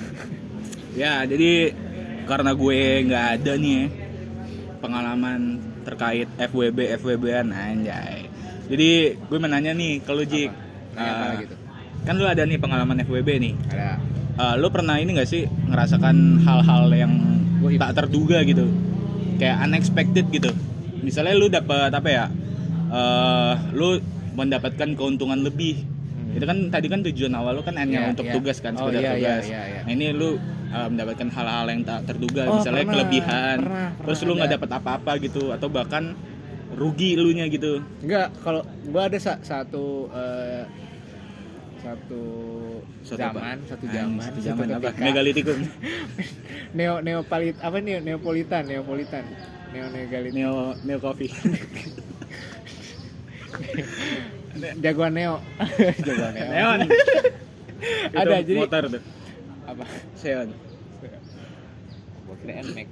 ya 1.01 1.23
jadi 1.23 1.71
karena 2.25 2.51
gue 2.51 2.79
nggak 3.05 3.25
ada 3.35 3.53
nih 3.55 3.75
ya, 3.75 3.85
pengalaman 4.75 5.41
terkait 5.81 6.25
FWB 6.39 6.77
FWB-an 6.97 7.47
anjay. 7.49 8.25
Jadi 8.65 8.89
gue 9.15 9.39
menanya 9.39 9.71
nih 9.71 10.01
kalau 10.01 10.25
Jik, 10.25 10.49
Nanya 10.91 11.05
apa 11.05 11.23
eh, 11.23 11.29
lagi 11.31 11.45
tuh? 11.45 11.59
Kan 12.05 12.15
lu 12.15 12.23
ada 12.23 12.41
nih 12.41 12.57
pengalaman 12.57 13.01
FWB 13.01 13.29
nih. 13.41 13.53
ada 13.69 13.97
Eh, 14.35 14.55
lu 14.55 14.67
pernah 14.67 14.99
ini 14.99 15.15
gak 15.15 15.25
sih 15.25 15.41
ngerasakan 15.65 16.43
hal-hal 16.43 16.91
yang 16.91 17.13
tak 17.75 17.95
terduga 17.95 18.43
gitu, 18.43 18.67
kayak 19.35 19.63
unexpected 19.63 20.27
gitu. 20.29 20.51
Misalnya 20.99 21.33
lu 21.33 21.47
dapat 21.47 21.89
apa 21.89 22.09
ya? 22.09 22.25
eh 22.85 23.53
lu 23.71 23.97
mendapatkan 24.31 24.93
keuntungan 24.93 25.41
lebih 25.41 25.81
itu 26.31 26.43
kan 26.43 26.69
tadi 26.69 26.85
kan 26.85 27.01
tujuan 27.01 27.33
awal 27.33 27.55
lu 27.55 27.63
kan 27.63 27.73
hanya 27.73 27.97
Iya, 27.97 28.11
untuk 28.11 28.25
iya. 28.25 28.33
tugas 28.35 28.57
kan 28.59 28.75
Oh, 28.75 28.85
sekedar 28.85 28.99
iya, 28.99 29.09
iya, 29.09 29.15
tugas 29.15 29.43
iya, 29.47 29.61
iya. 29.65 29.81
nah 29.81 29.91
ini 29.91 30.05
lu 30.11 30.29
uh, 30.69 30.87
mendapatkan 30.87 31.27
hal-hal 31.27 31.65
yang 31.65 31.81
tak 31.81 31.99
terduga 32.05 32.43
Oh, 32.45 32.59
misalnya 32.59 32.83
pernah, 32.83 32.93
kelebihan 32.93 33.57
pernah, 33.57 33.89
terus 33.97 34.17
pernah 34.17 34.27
lu 34.27 34.37
nggak 34.37 34.51
dapat 34.53 34.69
apa-apa 34.71 35.11
gitu 35.17 35.43
atau 35.49 35.67
bahkan 35.67 36.03
rugi 36.71 37.15
lu 37.15 37.31
nya 37.31 37.47
gitu 37.47 37.79
Enggak, 37.99 38.35
kalau 38.37 38.61
gua 38.85 39.01
ada 39.07 39.17
sa- 39.17 39.41
satu 39.41 40.11
eh, 40.11 40.61
satu 41.85 42.21
Suatu 43.05 43.21
zaman, 43.21 43.61
apa? 43.61 43.69
satu 43.69 43.85
zaman, 43.85 44.17
satu 44.25 44.39
zaman 44.41 44.65
apa 44.73 44.89
ketika. 44.89 45.05
megalitikum 45.05 45.57
Neo 46.77 46.97
neopalit 47.05 47.55
apa 47.61 47.77
nih 47.77 48.01
neopolitan, 48.01 48.65
neopolitan. 48.65 49.21
Neo 49.69 49.85
neogalit. 49.93 50.31
neo 50.33 50.73
neo 50.81 50.97
coffee 50.97 51.29
Jagoan 54.83 55.13
Neo. 55.13 55.35
Jagoan 56.07 56.33
Neo. 56.33 56.69
Ada, 58.15 58.41
jadi- 58.41 58.55
motor 58.57 58.83
tuh 58.89 59.03
Apa? 59.69 59.83
Seon 60.17 60.49
kira 62.35 62.61
NMAX. 62.61 62.89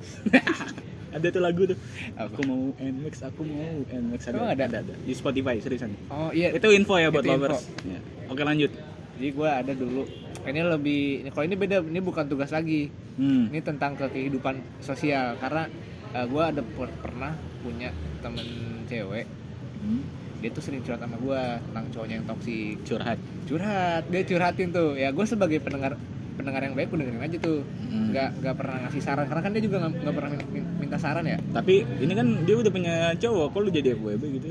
Ada 1.13 1.27
tuh 1.29 1.39
lagu 1.39 1.61
tuh 1.63 1.77
Apa? 2.13 2.27
aku 2.27 2.41
mau 2.43 2.61
Nmax 2.75 3.13
aku 3.23 3.41
mau 3.41 3.61
Nmax 3.85 4.21
ada, 4.27 4.37
ada? 4.49 4.63
ada 4.65 4.77
ada 4.81 4.93
di 4.97 5.13
Spotify 5.13 5.57
seriusan 5.57 5.93
Oh 6.07 6.29
iya, 6.29 6.49
itu 6.49 6.67
info 6.69 6.97
ya 6.97 7.07
buat 7.07 7.21
lovers 7.21 7.69
Ya. 7.83 7.99
oke 8.27 8.41
lanjut 8.41 8.73
jadi 9.13 9.29
gua 9.31 9.61
ada 9.61 9.71
dulu. 9.71 10.09
Ini 10.41 10.59
lebih 10.65 11.01
kalau 11.29 11.45
ini 11.45 11.53
beda, 11.53 11.79
ini 11.79 12.01
bukan 12.01 12.25
tugas 12.25 12.49
lagi. 12.49 12.89
hmm. 13.15 13.53
Ini 13.53 13.61
tentang 13.61 13.93
ke 13.93 14.09
kehidupan 14.09 14.57
sosial 14.79 15.37
karena 15.37 15.69
eh, 16.11 16.25
gua 16.25 16.49
ada 16.49 16.59
per- 16.59 16.97
pernah 16.99 17.31
punya 17.61 17.93
temen 18.19 18.43
cewek 18.83 19.29
Hmm. 19.77 20.01
dia 20.39 20.49
tuh 20.49 20.59
sering 20.59 20.79
curhat 20.79 20.97
sama 20.97 21.15
gua 21.15 21.61
tentang 21.61 21.85
cowoknya 21.89 22.15
yang 22.15 22.25
toksik 22.25 22.75
curhat 22.83 23.19
curhat 23.45 24.03
dia 24.07 24.21
curhatin 24.23 24.67
tuh 24.71 24.95
ya 24.95 25.09
gue 25.09 25.25
sebagai 25.25 25.59
pendengar 25.59 25.93
pendengar 26.33 26.61
yang 26.61 26.73
baik 26.73 26.87
gue 26.89 26.99
dengerin 27.01 27.21
aja 27.21 27.37
tuh. 27.39 27.59
Hmm. 27.63 28.09
nggak 28.09 28.29
nggak 28.41 28.55
pernah 28.57 28.77
ngasih 28.85 29.01
saran 29.01 29.25
karena 29.25 29.41
kan 29.41 29.51
dia 29.53 29.63
juga 29.63 29.77
nggak 29.83 30.13
pernah 30.13 30.29
min- 30.33 30.49
min- 30.51 30.71
minta 30.79 30.97
saran 30.97 31.25
ya. 31.25 31.37
Tapi 31.49 31.73
ini 31.99 32.13
kan 32.13 32.27
dia 32.43 32.55
udah 32.57 32.71
punya 32.71 32.95
cowok 33.15 33.45
kok 33.49 33.59
lu 33.59 33.69
jadi 33.69 33.87
FWB 33.93 34.23
gitu? 34.37 34.47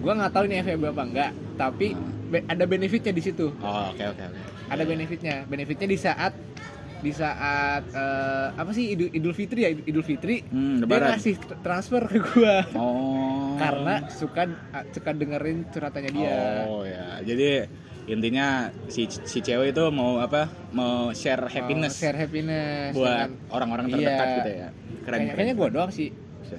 Gue 0.00 0.12
nggak 0.12 0.32
tahu 0.32 0.44
ini 0.48 0.54
FVB 0.60 0.84
apa 0.88 1.02
enggak 1.04 1.30
tapi 1.54 1.86
be- 2.26 2.46
ada 2.46 2.64
benefitnya 2.64 3.12
di 3.12 3.22
situ. 3.22 3.52
Oh 3.60 3.92
oke 3.92 4.04
oke 4.06 4.22
oke. 4.22 4.38
Ada 4.70 4.82
benefitnya. 4.84 5.34
Benefitnya 5.44 5.86
di 5.86 5.98
saat 5.98 6.32
di 7.00 7.12
saat 7.12 7.82
eh, 7.90 8.46
apa 8.54 8.70
sih 8.70 8.92
idul, 8.92 9.08
idul 9.10 9.32
fitri 9.32 9.60
ya? 9.64 9.70
Idul 9.72 10.04
fitri 10.04 10.44
hmm, 10.44 10.84
dia 10.84 11.00
ngasih 11.10 11.34
transfer 11.60 12.04
ke 12.06 12.18
gue 12.20 12.56
oh. 12.76 13.56
Karena 13.56 14.04
suka 14.08 14.48
suka 14.88 15.10
dengerin 15.12 15.68
curhatannya 15.68 16.10
dia. 16.12 16.64
Oh 16.64 16.84
ya. 16.84 17.20
Jadi 17.20 17.64
intinya 18.06 18.46
si 18.86 19.04
si 19.06 19.38
cewek 19.38 19.70
itu 19.70 19.84
mau 19.90 20.18
apa 20.18 20.46
mau 20.70 21.10
share 21.10 21.44
happiness 21.46 21.94
share 21.94 22.16
happiness 22.16 22.92
buat 22.92 23.28
orang-orang 23.48 23.86
Iya. 23.86 23.94
terdekat 23.94 24.26
gitu 24.34 24.50
ya 24.52 24.68
keren 25.00 25.18
kayaknya, 25.18 25.32
kayaknya 25.34 25.54
gue 25.54 25.68
doang 25.70 25.90
sih 25.90 26.08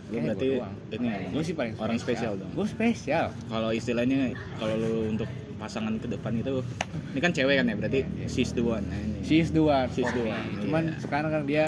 lu 0.07 0.17
berarti 0.21 0.48
gua 0.50 0.60
doang. 0.62 0.74
ini 0.93 1.07
ya, 1.07 1.17
gue 1.27 1.43
sih 1.43 1.53
paling 1.53 1.74
orang 1.75 1.98
spesial 1.98 2.33
dong 2.36 2.51
gue 2.51 2.65
spesial 2.65 3.25
kalau 3.45 3.69
istilahnya 3.69 4.31
kalau 4.55 4.75
lu 4.75 4.93
untuk 5.10 5.27
pasangan 5.57 5.93
ke 5.95 6.07
depan 6.07 6.31
itu 6.36 6.63
ini 7.12 7.19
kan 7.19 7.31
cewek 7.31 7.55
kan 7.55 7.65
ya 7.65 7.75
berarti 7.75 8.00
she's 8.25 8.50
the 8.51 8.63
one 8.63 8.81
nah, 8.83 8.98
ini. 8.98 9.19
she's 9.21 9.50
the 9.50 9.60
one 9.60 9.86
She's 9.91 10.10
the 10.10 10.24
one, 10.24 10.45
cuman 10.60 10.83
iya. 10.88 10.98
sekarang 10.98 11.29
kan 11.29 11.43
dia 11.43 11.65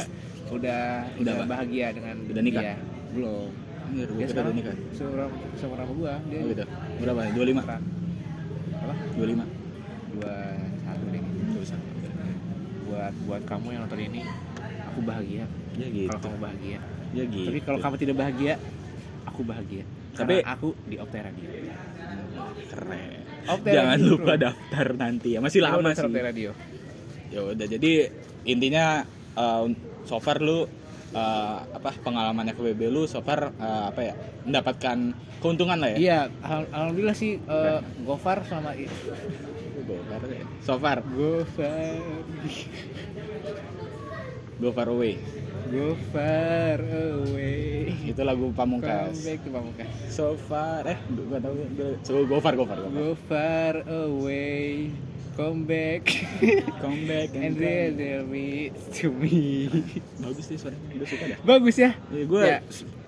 udah 0.50 1.06
Udah 1.16 1.34
udah, 1.36 1.46
bahagia 1.46 1.92
dengan 1.92 2.16
Udah 2.26 2.42
nikah? 2.42 2.64
dia. 2.64 2.76
belum 3.12 3.50
Anjir, 3.84 4.08
gua 4.08 4.18
dia 4.18 4.28
sekarang 4.28 4.50
udah 4.50 4.58
nikah. 4.58 4.76
seorang 4.92 5.30
seorang 5.54 5.88
gua 5.92 6.14
dia 6.24 6.40
Oh 6.40 6.48
gitu. 6.48 6.64
Berapa? 6.98 7.20
25. 7.28 7.60
Sekarang. 7.60 7.84
apa 8.74 8.94
25. 9.14 9.63
Dua 10.14 10.36
satu 10.80 11.06
deh 11.10 11.22
buat 12.84 13.14
buat 13.26 13.42
kamu 13.44 13.68
yang 13.70 13.82
nonton 13.84 14.02
ini 14.02 14.22
aku 14.86 15.00
bahagia 15.02 15.46
Ya 15.74 15.88
gitu. 15.90 16.06
kalau 16.08 16.22
kamu 16.24 16.38
bahagia 16.40 16.78
Ya 17.12 17.24
gitu. 17.26 17.48
tapi 17.48 17.60
kalau 17.62 17.80
kamu 17.80 17.96
tidak 17.98 18.16
bahagia 18.18 18.54
aku 19.24 19.42
bahagia 19.42 19.84
Tapi- 20.14 20.40
Karena 20.40 20.54
aku 20.54 20.68
di 20.86 20.96
Optera 20.96 21.26
Radio 21.26 21.50
keren. 22.70 23.12
Optera 23.44 23.74
Jangan 23.76 23.98
Radio, 23.98 24.10
lupa 24.14 24.34
daftar 24.36 24.88
nanti 24.94 25.30
ya. 25.34 25.40
Masih 25.42 25.60
lama 25.60 25.90
sih. 25.90 26.00
Optera 26.00 26.22
Radio 26.24 26.52
Ya 27.28 27.40
udah 27.44 27.66
jadi 27.68 27.92
intinya 28.44 29.02
uh, 29.34 29.66
so 30.04 30.22
far 30.22 30.38
lu 30.38 30.70
uh, 31.12 31.58
apa 31.66 31.90
pengalaman 31.98 32.46
FWB 32.48 32.82
lu 32.88 33.04
so 33.04 33.20
far 33.20 33.50
uh, 33.52 33.90
apa 33.90 34.02
ya 34.04 34.14
mendapatkan 34.44 34.98
keuntungan 35.40 35.76
lah 35.76 35.90
ya. 35.90 35.98
iya 35.98 36.20
al- 36.40 36.70
alhamdulillah 36.70 37.12
sih 37.14 37.36
eh, 37.38 37.80
Gofar 38.02 38.44
sama 38.44 38.72
i- 38.74 38.88
Gofar 39.96 40.22
ya. 40.28 40.46
So 40.60 40.74
far 40.76 40.98
Gofar 41.06 41.96
go 44.60 44.70
far 44.72 44.88
away. 44.88 45.20
Go 45.68 45.98
far 46.10 46.80
away. 46.80 47.92
Itu 48.06 48.22
lagu 48.22 48.48
Come 48.48 48.56
Pamungkas. 48.56 49.18
back 49.22 49.40
to 49.42 49.50
Pamungkas. 49.50 49.90
So 50.08 50.26
far 50.40 50.88
eh 50.88 50.98
tahu 51.04 51.54
gua- 51.74 52.00
so 52.02 52.24
go 52.24 52.38
far 52.40 52.54
go 52.54 52.64
far 52.64 52.80
go 52.80 52.88
far. 52.88 52.94
Go 52.94 53.10
far 53.28 53.74
away. 53.86 54.94
Come 55.34 55.66
back 55.66 56.06
Come 56.78 57.10
back 57.10 57.34
and 57.34 57.44
and 57.44 57.56
come. 57.58 57.66
reveal 57.66 58.22
me 58.24 58.70
to 58.94 59.10
me. 59.10 59.66
Bagus 60.22 60.46
sih 60.46 60.62
suara. 60.62 60.78
Gue 60.78 61.08
suka 61.10 61.26
dah. 61.26 61.38
Bagus 61.42 61.76
ya. 61.76 61.92
Ya, 62.08 62.24
gue 62.24 62.42
Ya. 62.46 62.60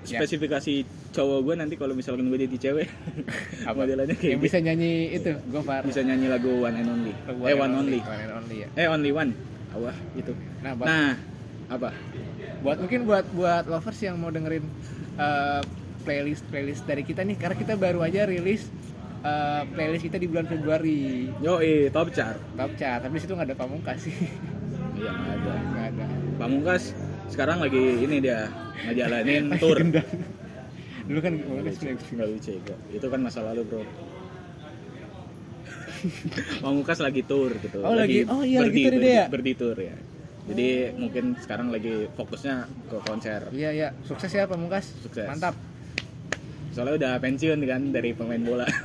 Spesifikasi 0.08 0.74
cowok 1.12 1.40
gue 1.42 1.54
nanti 1.56 1.76
kalau 1.76 1.94
misalkan 1.94 2.28
gue 2.28 2.40
jadi 2.40 2.58
cewek 2.60 2.88
Apa? 3.70 3.76
modelannya 3.76 4.14
Yang 4.14 4.22
kayak 4.22 4.38
bisa 4.38 4.58
bisa, 4.58 4.58
nyanyi 4.62 4.92
itu 5.12 5.32
Go 5.50 5.60
far. 5.62 5.82
bisa 5.82 6.02
nyanyi 6.02 6.26
lagu 6.28 6.52
one 6.60 6.76
and 6.76 6.90
only. 6.90 7.14
One 7.26 7.42
eh 7.42 7.52
and 7.52 7.60
one 7.60 7.74
only 7.76 8.00
One 8.00 8.20
and 8.20 8.34
only 8.34 8.58
ya. 8.62 8.68
eh 8.76 8.88
only 8.88 9.12
one. 9.12 9.32
Awah 9.72 9.96
gitu. 10.14 10.32
Nah, 10.62 10.72
buat, 10.74 10.88
nah 10.88 11.12
apa? 11.68 11.90
Buat 12.62 12.78
mungkin 12.80 13.00
buat 13.04 13.26
buat 13.32 13.66
lovers 13.66 14.00
yang 14.00 14.16
mau 14.16 14.30
dengerin 14.30 14.64
eh, 15.16 15.62
playlist 16.02 16.46
playlist 16.48 16.84
dari 16.84 17.02
kita 17.02 17.22
nih 17.22 17.36
karena 17.36 17.56
kita 17.56 17.74
baru 17.74 18.00
aja 18.00 18.24
rilis 18.24 18.70
eh, 19.20 19.62
playlist 19.68 20.06
kita 20.06 20.16
di 20.16 20.28
bulan 20.28 20.46
Februari. 20.46 21.28
Yo 21.40 21.60
eh 21.60 21.90
top 21.90 22.10
chart. 22.10 22.38
Top 22.54 22.72
chart 22.76 23.02
tapi 23.02 23.18
di 23.18 23.22
situ 23.22 23.34
nggak 23.34 23.50
ada 23.50 23.58
pamungkas. 23.58 24.00
Sih 24.00 24.16
iya 24.96 25.12
nggak 25.12 25.34
ada. 25.36 25.54
Nggak 25.66 25.86
ada. 25.92 26.06
Pamungkas 26.36 26.84
sekarang 27.30 27.58
lagi 27.60 27.84
ini 28.02 28.22
dia 28.22 28.48
ngejalanin 28.86 29.54
tour. 29.58 29.78
dulu 31.06 31.20
kan 31.22 31.34
nggak 31.38 32.28
lucu 32.34 32.50
ya 32.58 32.76
itu 32.90 33.06
kan 33.06 33.20
masa 33.22 33.46
lalu 33.46 33.62
bro. 33.66 33.82
Pamungkas 36.62 37.02
lagi 37.02 37.22
tour 37.26 37.54
gitu. 37.62 37.82
Oh, 37.82 37.94
lagi- 37.94 38.26
oh 38.26 38.42
iya, 38.46 38.62
berdi, 38.62 38.82
deh 38.82 38.90
berdi, 38.90 39.06
dia. 39.06 39.24
berdi 39.30 39.52
tour 39.58 39.78
ya. 39.78 39.96
Jadi 40.46 40.68
mungkin 40.94 41.26
sekarang 41.42 41.74
lagi 41.74 42.06
fokusnya 42.14 42.56
ke 42.90 42.98
konser. 43.06 43.50
Iya 43.50 43.70
iya. 43.74 43.90
Sukses 44.06 44.30
ya 44.30 44.46
pamungkas. 44.46 44.86
Sukses. 45.02 45.26
mantap. 45.26 45.58
Soalnya 46.74 46.94
udah 47.02 47.12
pensiun 47.18 47.60
kan 47.66 47.82
dari 47.90 48.14
pemain 48.14 48.42
bola? 48.42 48.68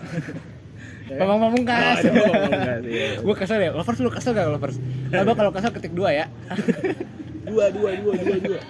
Pamang 1.11 1.43
pamungkas. 1.43 2.07
Oh, 2.07 2.15
Pamungkas, 2.23 2.83
iya. 2.87 3.19
gue 3.19 3.35
kesel 3.35 3.59
ya. 3.61 3.71
Lovers 3.75 3.99
lu 3.99 4.11
kesel 4.15 4.31
gak 4.31 4.47
lovers? 4.47 4.77
Coba 5.11 5.33
kalau 5.35 5.51
kesel 5.51 5.71
ketik 5.75 5.93
dua 5.93 6.15
ya 6.15 6.27
dua 7.51 7.65
dua 7.75 7.91
dua 7.99 8.15
dua 8.15 8.39
dua. 8.39 8.61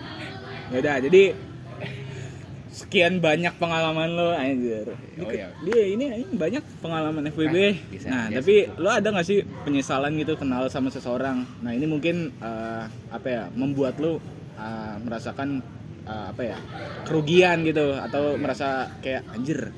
Ya 0.70 0.76
udah 0.80 0.96
jadi 1.04 1.22
sekian 2.70 3.20
banyak 3.20 3.54
pengalaman 3.60 4.16
lo 4.16 4.32
anjir. 4.32 4.88
Oh, 5.20 5.28
iya. 5.28 5.52
dia 5.66 5.82
ini, 5.84 6.24
ini 6.24 6.32
banyak 6.32 6.64
pengalaman 6.80 7.28
FWB 7.28 7.56
Ah, 7.60 7.72
bisa, 7.92 8.06
nah 8.08 8.26
tapi 8.32 8.70
lo 8.80 8.88
ada 8.88 9.08
nggak 9.10 9.26
sih 9.26 9.44
penyesalan 9.66 10.16
gitu 10.16 10.38
kenal 10.40 10.64
sama 10.72 10.88
seseorang? 10.88 11.44
Nah 11.60 11.72
ini 11.76 11.84
mungkin 11.84 12.32
eh, 12.40 12.84
apa 13.12 13.26
ya 13.28 13.42
membuat 13.52 14.00
lo 14.00 14.22
eh, 14.56 14.96
merasakan 15.02 15.60
eh, 16.08 16.26
apa 16.32 16.42
ya 16.42 16.56
kerugian 17.04 17.66
gitu 17.68 17.98
atau 17.98 18.38
merasa 18.40 18.88
kayak 19.04 19.28
anjir 19.34 19.74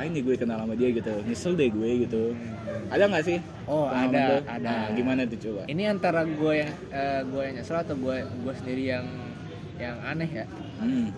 ngapain 0.00 0.16
nih 0.16 0.24
gue 0.24 0.34
kenal 0.34 0.56
sama 0.58 0.72
dia 0.72 0.88
gitu 0.90 1.12
nyesel 1.28 1.52
deh 1.52 1.68
gue 1.68 1.90
gitu 2.08 2.22
ada 2.88 3.04
nggak 3.04 3.20
sih 3.22 3.36
oh 3.68 3.84
ada 3.84 4.22
lo? 4.32 4.36
ada 4.48 4.64
Nah, 4.64 4.96
gimana 4.96 5.28
tuh 5.28 5.36
coba 5.38 5.68
ini 5.68 5.82
antara 5.84 6.24
gue 6.24 6.52
yang 6.56 6.72
eh, 6.88 7.20
gue 7.22 7.42
yang 7.44 7.54
nyesel 7.54 7.76
atau 7.76 7.92
gue 7.94 8.16
gue 8.24 8.54
sendiri 8.56 8.82
yang 8.88 9.04
yang 9.76 10.00
aneh 10.00 10.30
ya 10.34 10.44
hmm. 10.80 11.12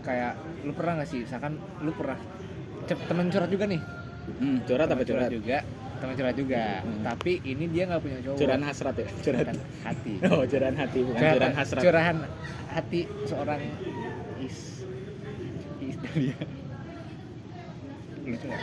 kayak 0.00 0.32
lu 0.62 0.70
pernah 0.72 1.02
gak 1.02 1.10
sih 1.10 1.18
misalkan 1.20 1.52
lu 1.82 1.90
pernah 1.90 2.14
temen 2.86 3.26
curhat 3.28 3.50
juga 3.50 3.66
nih 3.66 3.82
Hmm, 4.28 4.60
curhat 4.62 4.86
apa 4.86 5.00
Temen 5.00 5.08
curhat? 5.10 5.30
juga 5.32 5.58
temen 5.98 6.14
curhat 6.14 6.36
juga 6.36 6.62
Hmm. 6.78 7.00
tapi 7.02 7.32
ini 7.42 7.64
dia 7.66 7.88
nggak 7.88 7.98
punya 7.98 8.18
cowok 8.20 8.36
Curahan 8.38 8.60
hasrat 8.62 8.94
ya? 8.94 9.08
Curhat. 9.18 9.44
Bukan 9.48 9.58
hati 9.82 10.12
Oh, 10.28 10.42
curahan 10.44 10.76
hati 10.76 10.98
bukan 11.00 11.16
Curhatan- 11.16 11.32
curahan 11.34 11.54
hasrat. 11.56 11.82
curahan 11.82 12.16
hati 12.68 13.00
seorang 13.24 13.60
is 14.38 14.84
is 15.80 15.96
dia 16.14 16.36
lucu 18.28 18.46
nggak 18.46 18.60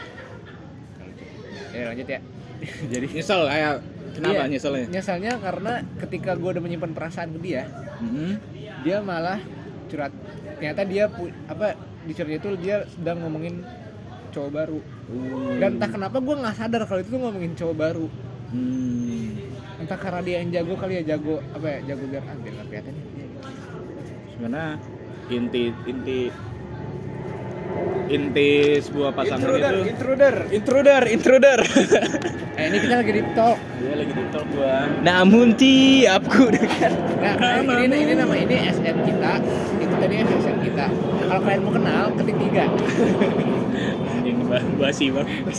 lucu. 1.06 1.24
ya 1.74 1.84
lanjut 1.92 2.08
ya 2.08 2.20
jadi 2.94 3.06
Nyesel 3.12 3.42
kayak 3.46 3.74
kenapa 4.16 4.32
Iya, 4.32 4.44
nyeselnya? 4.48 4.86
nyeselnya 4.88 5.32
karena 5.44 5.74
ketika 6.00 6.32
gue 6.40 6.50
udah 6.56 6.64
menyimpan 6.64 6.92
perasaan 6.96 7.36
ke 7.36 7.40
dia 7.44 7.64
Hmm. 7.96 8.36
dia 8.84 9.00
malah 9.00 9.40
curhat 9.88 10.12
ternyata 10.56 10.84
dia 10.84 11.08
apa 11.48 11.68
di 12.04 12.12
curhat 12.12 12.32
itu 12.36 12.50
dia 12.60 12.84
sedang 12.92 13.24
ngomongin 13.24 13.64
cowok 14.32 14.52
baru 14.52 14.80
dan 15.58 15.80
entah 15.80 15.88
kenapa 15.88 16.18
gue 16.20 16.36
nggak 16.36 16.56
sadar 16.56 16.82
kalau 16.84 17.00
itu 17.00 17.10
tuh 17.10 17.22
ngomongin 17.24 17.56
cowok 17.56 17.76
baru 17.76 18.08
hmm. 18.52 19.80
entah 19.80 19.96
karena 19.96 20.22
dia 20.22 20.36
yang 20.44 20.52
jago 20.52 20.74
kali 20.76 21.00
ya 21.00 21.16
jago 21.16 21.40
apa 21.56 21.68
ya 21.72 21.80
jago 21.88 22.04
biar 22.08 22.24
ah, 22.24 22.36
biar 22.36 22.54
nggak 22.54 22.68
kelihatan 22.68 22.94
ya. 22.96 23.04
sebenarnya 24.32 24.72
inti 25.28 25.64
inti 25.88 26.20
inti 28.06 28.80
sebuah 28.82 29.12
pasangan 29.18 29.50
itu. 29.50 29.90
intruder. 29.90 30.36
Intruder 30.52 31.02
intruder. 31.10 31.60
Eh 32.56 32.72
ini 32.72 32.80
kita 32.80 33.04
lagi 33.04 33.12
di 33.12 33.24
talk 33.36 33.60
dia 33.84 34.00
lagi 34.00 34.14
di 34.16 34.26
talk 34.32 34.48
gua. 34.56 34.88
Namun 35.04 35.60
tiapku 35.60 36.48
dekat. 36.56 36.96
Nah 37.20 37.60
ini, 37.60 37.84
ini, 37.84 37.96
ini 38.08 38.14
nama 38.16 38.32
ini 38.32 38.56
SM 38.72 38.96
kita. 39.04 39.44
Itu 39.84 39.96
tadi 40.00 40.14
SSM 40.24 40.58
kita. 40.64 40.88
Kalau 41.28 41.42
kalian 41.44 41.62
mau 41.68 41.74
kenal 41.76 42.04
ketik 42.16 42.38
tiga. 42.40 42.72
Bah- 44.48 44.72
basi 44.80 45.12
banget 45.12 45.52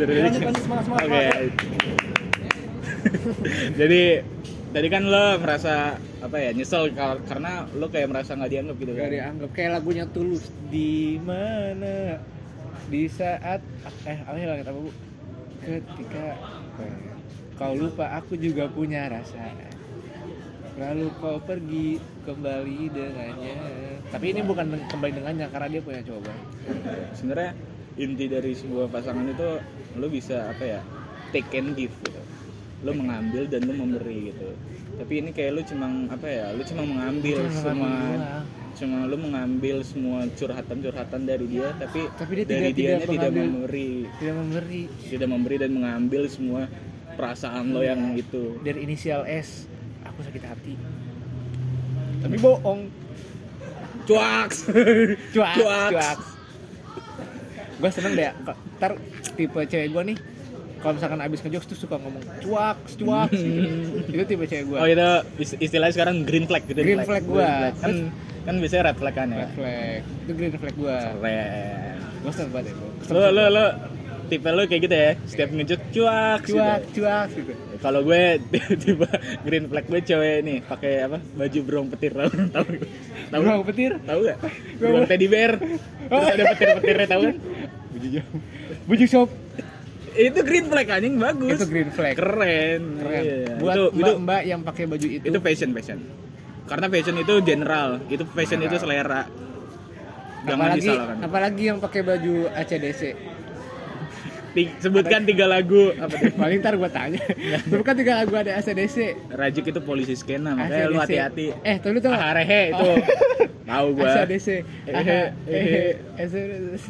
dari 0.00 0.24
lanjut, 0.24 0.40
semangat, 0.56 0.84
semangat, 0.88 1.04
oke. 1.04 1.26
jadi 3.80 4.02
tadi 4.68 4.88
kan 4.92 5.02
lo 5.08 5.40
merasa 5.40 5.96
apa 6.20 6.36
ya 6.36 6.50
nyesel 6.52 6.92
kar- 6.92 7.22
karena 7.24 7.64
lo 7.74 7.88
kayak 7.88 8.08
merasa 8.12 8.36
nggak 8.36 8.50
dianggap 8.52 8.76
gitu 8.78 8.92
Gak 8.92 9.00
kan 9.00 9.10
dianggap. 9.12 9.48
Kayak 9.56 9.70
lagunya 9.80 10.04
tulus 10.10 10.44
di 10.68 11.16
mana 11.22 12.20
di 12.88 13.02
saat 13.08 13.60
eh 14.04 14.18
apa 14.24 14.36
ya 14.36 14.46
apa 14.60 14.70
bu? 14.76 14.90
Ketika 15.64 16.26
kau 17.58 17.74
lupa 17.74 18.14
aku 18.16 18.38
juga 18.38 18.68
punya 18.70 19.08
rasa. 19.08 19.50
Lalu 20.78 21.10
kau 21.18 21.42
pergi 21.42 21.98
kembali 22.22 22.80
dengannya. 22.94 23.58
Tapi 24.08 24.24
ini 24.30 24.40
bukan 24.46 24.78
kembali 24.88 25.12
dengannya 25.18 25.46
karena 25.50 25.68
dia 25.68 25.82
punya 25.82 26.00
coba 26.06 26.32
sebenarnya 27.12 27.50
inti 27.98 28.24
dari 28.30 28.52
sebuah 28.54 28.86
pasangan 28.88 29.26
itu 29.26 29.48
lo 29.98 30.06
bisa 30.06 30.48
apa 30.48 30.64
ya 30.64 30.80
take 31.34 31.50
and 31.58 31.74
give 31.74 31.92
gitu 32.04 32.20
lo 32.80 32.92
mengambil 32.92 33.42
dan 33.44 33.60
lo 33.62 33.74
memberi 33.74 34.30
gitu. 34.30 34.48
Tapi 34.96 35.12
ini 35.16 35.30
kayak 35.30 35.50
lo 35.52 35.62
cuma 35.62 35.86
apa 36.08 36.26
ya 36.26 36.46
lo 36.50 36.62
cuma 36.62 36.82
mengambil 36.84 37.38
Cuma 37.40 37.58
semua. 37.60 37.92
cuma 38.72 38.98
lo 39.04 39.16
mengambil 39.16 39.76
semua 39.82 40.18
curhatan-curhatan 40.30 41.22
dari 41.22 41.46
dia 41.48 41.74
tapi, 41.74 42.06
Tapi 42.12 42.32
dia 42.32 42.44
dari 42.44 42.62
tidak- 42.64 42.74
dianya 42.74 42.98
tidak 43.00 43.10
tidak 43.10 43.30
memberi. 43.34 43.90
tidak 44.14 44.34
memberi. 44.36 44.82
Tidak 45.04 45.28
memberi 45.28 45.56
dan 45.56 45.70
mengambil 45.72 46.22
semua 46.26 46.62
perasaan 47.10 47.64
lo 47.68 47.82
yang 47.82 48.14
itu 48.14 48.58
dari 48.60 48.78
inisial 48.80 49.22
S 49.24 49.66
aku 50.00 50.22
sakit 50.22 50.42
hati. 50.44 50.74
Tapi 52.18 52.36
bohong. 52.36 52.80
Cuaks. 54.04 54.64
Cuak 55.32 55.52
Cuaks. 55.54 55.92
cuak 55.92 56.16
gue 57.78 57.90
seneng 57.92 58.12
deh 58.12 58.26
ntar 58.74 58.92
tipe 59.34 59.60
cewek 59.62 59.86
gue 59.88 60.02
nih 60.04 60.16
kalau 60.78 60.92
misalkan 60.94 61.18
abis 61.18 61.38
ngejokes 61.40 61.66
tuh 61.66 61.78
suka 61.78 61.96
ngomong 61.96 62.22
cuak 62.40 62.78
cuak 62.94 63.28
itu 64.06 64.24
tipe 64.24 64.44
cewek 64.44 64.64
gue 64.64 64.78
oh 64.78 64.86
itu 64.86 65.08
is- 65.38 65.58
istilahnya 65.60 65.92
sekarang 65.92 66.22
green 66.22 66.44
flag 66.44 66.62
gitu 66.64 66.78
Green 66.78 67.02
flag 67.02 67.24
gua. 67.24 67.74
kan 67.76 68.14
kan 68.42 68.54
biasanya 68.56 68.82
red 68.86 68.96
flag 68.96 69.14
kan 69.14 69.28
ya? 69.28 69.38
red 69.40 69.52
flag. 69.52 70.00
Itu 70.24 70.32
green 70.32 70.52
flag 70.52 70.74
gue 70.74 70.96
keren 70.96 71.96
gue 72.18 72.32
seneng 72.32 72.50
banget 72.50 72.66
ya 72.66 72.74
lo 73.10 73.26
lo 73.28 73.44
lo 73.48 73.64
tipe 74.28 74.44
lo 74.46 74.62
kayak 74.62 74.82
gitu 74.82 74.92
ya? 74.94 75.12
Setiap 75.24 75.48
ngejok 75.50 75.80
cuak 75.90 76.40
cuak 76.44 76.80
gitu. 76.84 77.00
cuak 77.00 77.26
gitu. 77.32 77.52
Kalau 77.78 78.00
gue 78.02 78.22
tiba 78.84 79.08
green 79.40 79.64
flag 79.66 79.84
gue 79.84 80.00
cewek 80.02 80.36
nih 80.42 80.58
pakai 80.62 80.92
apa? 81.02 81.18
Baju 81.34 81.58
berong 81.62 81.88
petir. 81.88 82.12
Tahu 82.12 82.28
tahu 82.48 82.66
tahu 83.28 83.40
Berong 83.40 83.64
petir? 83.64 83.92
tahu 84.00 84.20
gak 84.24 84.38
berong 84.78 85.04
teddy 85.04 85.26
bear. 85.26 85.52
Terus 85.58 86.26
ada 86.30 86.44
petir 86.52 86.68
petirnya 86.76 87.06
tahu 87.08 87.22
kan 87.24 87.36
bujuk 88.86 89.08
shop 89.08 89.28
itu 90.18 90.38
green 90.42 90.66
flag 90.66 90.86
anjing 90.90 91.14
bagus. 91.16 91.58
Itu 91.62 91.66
green 91.70 91.90
flag. 91.94 92.14
Keren. 92.18 92.82
Keren. 92.98 93.22
Iya. 93.22 93.54
buat 93.62 93.74
itu 93.74 93.84
mbak 93.94 94.02
itu 94.02 94.12
mbak 94.18 94.42
yang 94.42 94.60
pakai 94.66 94.84
baju 94.90 95.06
itu. 95.06 95.24
Itu 95.24 95.38
fashion 95.38 95.70
fashion. 95.70 95.98
Karena 96.66 96.86
fashion 96.90 97.16
itu 97.22 97.34
general. 97.46 97.88
Itu 98.10 98.24
fashion 98.34 98.60
itu 98.66 98.76
selera. 98.76 99.30
Jangan 100.42 100.54
apalagi 100.54 100.80
disalahkan. 100.80 101.16
apalagi 101.22 101.62
yang 101.66 101.78
pakai 101.78 102.00
baju 102.06 102.34
ACDC 102.54 103.02
sebutkan 104.80 105.22
tiga 105.28 105.46
lagu. 105.46 105.92
Apa 105.94 106.14
tuh? 106.18 106.32
paling 106.40 106.58
ntar 106.58 106.74
gue 106.74 106.90
tanya. 106.90 107.22
Sebutkan 107.68 107.94
tiga 107.94 108.12
lagu 108.24 108.34
ada 108.34 108.58
ACDC 108.58 108.96
Rajuk 109.30 109.64
itu 109.70 109.80
polisi 109.84 110.14
skena 110.18 110.56
makanya 110.56 110.88
lu 110.90 110.98
hati-hati. 110.98 111.54
Eh 111.62 111.76
tuh 111.78 111.94
lu 111.94 111.98
tau 112.02 112.10
nggak? 112.14 112.24
Harehe 112.24 112.62
itu. 112.74 112.90
Tahu 113.68 113.86
gua. 114.00 114.24
ACDC 114.24 114.48
Ehe, 114.88 115.20
ehe. 115.44 115.82
ACDC 116.16 116.86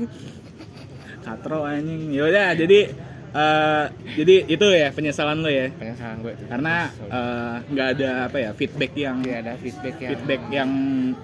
katro 1.27 1.67
anjing. 1.67 2.15
Yaudah 2.15 2.55
jadi 2.55 2.89
eh, 3.31 3.85
jadi 4.15 4.35
itu 4.47 4.67
ya 4.69 4.89
penyesalan 4.91 5.39
lo 5.39 5.49
ya. 5.49 5.69
Penyesalan 5.71 6.17
gue 6.21 6.35
karena 6.47 6.75
eh, 6.89 7.55
nggak 7.67 7.89
ada 7.95 8.11
apa 8.27 8.37
ya 8.39 8.51
feedback 8.53 8.93
yang 8.95 9.17
dia 9.21 9.41
ada 9.41 9.53
feedback 9.55 9.97
yang 9.99 10.11
feedback 10.13 10.43
yang 10.49 10.71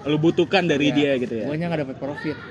lu 0.03 0.17
butuhkan 0.17 0.63
dari 0.65 0.91
dia 0.91 1.17
gitu 1.17 1.33
ya. 1.33 1.45
Gue 1.45 1.55
nya 1.55 1.67
nggak 1.67 1.81
dapat 1.83 1.97
profit. 1.97 2.37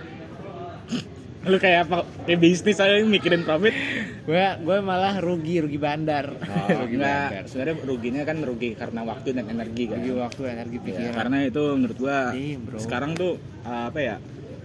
Lu 1.45 1.61
kayak 1.61 1.85
apa 1.85 2.09
kayak 2.25 2.41
bisnis 2.41 2.81
aja 2.81 3.05
mikirin 3.05 3.45
profit. 3.45 3.77
Gue 4.25 4.41
gue 4.65 4.77
malah 4.81 5.21
rugi 5.21 5.61
rugi 5.61 5.77
bandar. 5.77 6.33
Rugi 6.81 6.97
enggak 6.97 7.29
bandar. 7.29 7.45
Sebenarnya 7.45 7.75
ruginya 7.85 8.23
kan 8.25 8.37
rugi 8.41 8.71
karena 8.73 9.01
waktu 9.05 9.29
dan 9.37 9.53
energi 9.53 9.85
kan. 9.93 10.01
Rugi 10.01 10.13
waktu 10.17 10.43
energi 10.49 10.77
Ya, 10.77 10.85
pikiran. 10.89 11.13
karena 11.13 11.37
itu 11.45 11.63
menurut 11.77 11.99
gua 12.01 12.33
Iya, 12.33 12.57
sekarang 12.81 13.13
tuh 13.13 13.37
uh, 13.61 13.93
apa 13.93 14.01
ya 14.01 14.17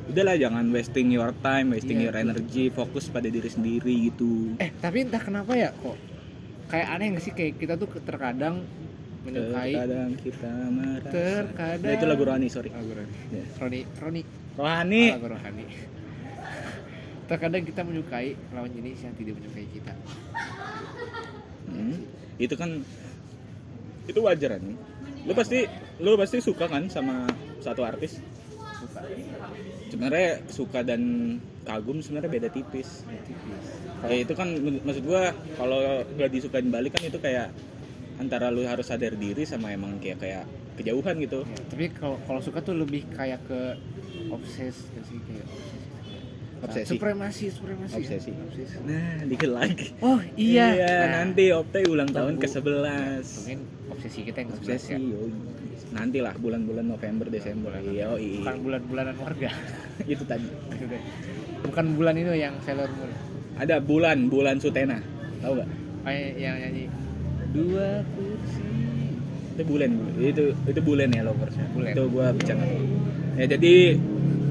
udahlah 0.09 0.35
jangan 0.35 0.65
wasting 0.73 1.13
your 1.13 1.29
time 1.39 1.69
wasting 1.69 2.01
Iya, 2.01 2.09
your 2.09 2.15
energy 2.17 2.73
fokus 2.73 3.05
pada 3.07 3.29
diri 3.29 3.45
sendiri 3.45 4.09
gitu. 4.09 4.57
Eh 4.57 4.73
tapi 4.81 5.05
entah 5.05 5.21
kenapa 5.21 5.53
ya 5.53 5.69
kok 5.71 5.95
kayak 6.67 6.87
aneh 6.97 7.05
nggak 7.13 7.23
sih? 7.23 7.33
Kayak 7.33 7.53
kita 7.61 7.73
tuh 7.77 7.87
terkadang 8.01 8.65
menyukai 9.19 9.75
terkadang 9.75 10.09
kita 10.17 10.51
merasa 10.71 11.11
terkadang 11.11 11.85
Nah, 11.85 11.93
itu 11.93 12.05
lagu 12.09 12.23
Rohani 12.25 12.47
sorry. 12.49 12.69
Lagu 12.73 12.91
Roni 12.91 13.13
Ya. 13.29 13.43
Roni 13.61 13.79
Roni. 13.99 14.21
Rohani! 14.59 15.03
Oh, 15.07 15.15
lagu 15.21 15.27
Rohani. 15.37 15.65
Terkadang 17.29 17.63
kita 17.63 17.81
menyukai 17.85 18.33
lawan 18.51 18.71
jenis 18.73 19.05
yang 19.05 19.13
tidak 19.13 19.33
menyukai 19.37 19.67
kita. 19.69 19.93
Hmm, 21.69 22.01
itu 22.41 22.55
kan 22.57 22.81
itu 24.09 24.19
wajar 24.25 24.57
kan 24.57 24.63
lu 25.21 25.33
pasti 25.37 25.69
lu 26.01 26.17
pasti 26.17 26.41
suka 26.41 26.65
kan 26.65 26.89
sama 26.89 27.29
satu 27.61 27.85
artis 27.85 28.17
suka 28.89 29.01
sebenarnya 29.93 30.29
suka 30.49 30.79
dan 30.81 31.01
kagum 31.63 32.01
sebenarnya 32.01 32.31
beda 32.41 32.49
tipis. 32.49 33.05
Ya 34.09 34.15
itu 34.17 34.33
kan 34.33 34.49
maksud 34.57 35.05
gua 35.05 35.31
kalau 35.55 36.01
nggak 36.17 36.29
disukain 36.33 36.73
balik 36.73 36.97
kan 36.97 37.05
itu 37.05 37.19
kayak 37.21 37.53
antara 38.19 38.51
lu 38.51 38.65
harus 38.67 38.89
sadar 38.89 39.15
diri 39.15 39.45
sama 39.47 39.71
emang 39.71 40.01
kayak 40.01 40.19
kayak 40.19 40.43
kejauhan 40.81 41.15
gitu. 41.23 41.45
Ya, 41.45 41.59
tapi 41.69 41.85
kalau 41.93 42.41
suka 42.41 42.59
tuh 42.63 42.75
lebih 42.75 43.05
kayak 43.13 43.43
ke 43.47 43.77
obses 44.31 44.75
sih? 44.89 45.19
Kayak 45.23 45.45
obses 45.47 45.78
Obsesi. 46.59 46.91
supremasi 46.91 47.45
supremasi. 47.49 47.93
Obsesi. 47.95 48.31
Obsesi. 48.35 48.75
nah 48.83 49.23
dikit 49.23 49.49
lagi. 49.49 49.87
Oh 49.99 50.19
iya, 50.35 50.75
Nah, 50.75 51.23
nanti 51.23 51.49
Optai 51.49 51.83
ulang 51.85 52.09
tahun 52.09 52.35
ke 52.35 52.47
11 52.47 53.23
mungkin 53.39 53.59
obsesi 53.89 54.19
kita 54.21 54.37
yang 54.39 54.49
obsesi 54.51 54.91
obsesi 54.91 54.93
ya. 54.93 54.99
nanti 55.89 56.19
lah 56.19 56.35
bulan-bulan 56.35 56.85
November 56.85 57.25
Desember. 57.27 57.71
Iya 57.79 58.11
bukan 58.11 58.55
bulan-bulanan 58.59 59.15
warga. 59.17 59.49
Itu 60.11 60.23
tadi. 60.23 60.45
Bukan 61.59 61.85
bulan 61.93 62.15
itu 62.15 62.31
yang 62.31 62.55
Sailor 62.61 62.87
Moon. 62.91 63.11
Ada 63.55 63.79
bulan 63.79 64.27
bulan 64.27 64.59
Sutena. 64.59 64.99
Tahu 65.39 65.59
gak 65.59 65.69
kayak 66.01 66.31
yang 66.35 66.55
nyanyi. 66.55 66.85
Dua 67.49 68.03
kursi. 68.13 68.63
Itu 69.55 69.63
bulan 69.63 69.91
itu 70.17 70.43
itu 70.55 70.79
bulan 70.79 71.07
ya 71.11 71.23
loversnya 71.23 71.67
Bulan. 71.71 71.91
itu 71.91 72.01
gua 72.07 72.25
bercanda. 72.31 72.63
Ya 73.35 73.45
jadi 73.47 73.73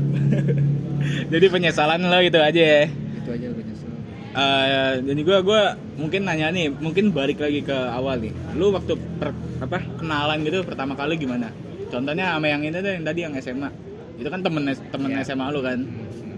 jadi 1.32 1.46
penyesalan 1.48 2.00
lo 2.02 2.18
itu 2.20 2.38
aja 2.38 2.62
ya. 2.62 2.82
Itu 2.88 3.30
aja 3.30 3.46
gue 3.48 3.64
nyesel 3.64 3.86
Eh, 4.28 4.92
jadi 5.02 5.20
gua 5.24 5.38
gua 5.42 5.62
mungkin 5.96 6.22
nanya 6.22 6.52
nih 6.52 6.70
mungkin 6.70 7.10
balik 7.10 7.42
lagi 7.42 7.64
ke 7.64 7.74
awal 7.74 8.20
nih. 8.20 8.30
Lu 8.54 8.70
waktu 8.70 8.94
per- 9.18 9.34
apa 9.58 9.82
kenalan 9.98 10.46
gitu 10.46 10.62
pertama 10.62 10.94
kali 10.94 11.18
gimana? 11.18 11.50
Contohnya 11.88 12.36
sama 12.36 12.46
yang 12.46 12.62
ini 12.62 12.78
tuh 12.78 12.92
yang 12.92 13.02
tadi 13.02 13.20
yang 13.24 13.34
SMA 13.40 13.70
itu 14.18 14.28
kan 14.28 14.40
temen 14.44 14.62
temen 14.68 15.08
Iya. 15.10 15.24
SMA 15.26 15.48
lu 15.50 15.64
kan? 15.64 15.80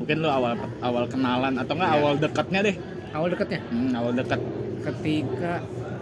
Mungkin 0.01 0.17
lu 0.23 0.29
awal 0.31 0.57
awal 0.81 1.05
kenalan 1.11 1.61
atau 1.61 1.73
enggak 1.77 1.91
Iya. 1.91 1.99
awal 2.01 2.13
dekatnya 2.17 2.61
deh? 2.65 2.77
Awal 3.11 3.29
dekatnya? 3.35 3.61
Hmm, 3.69 3.91
awal 3.93 4.13
dekat. 4.15 4.41
Ketika 4.81 5.53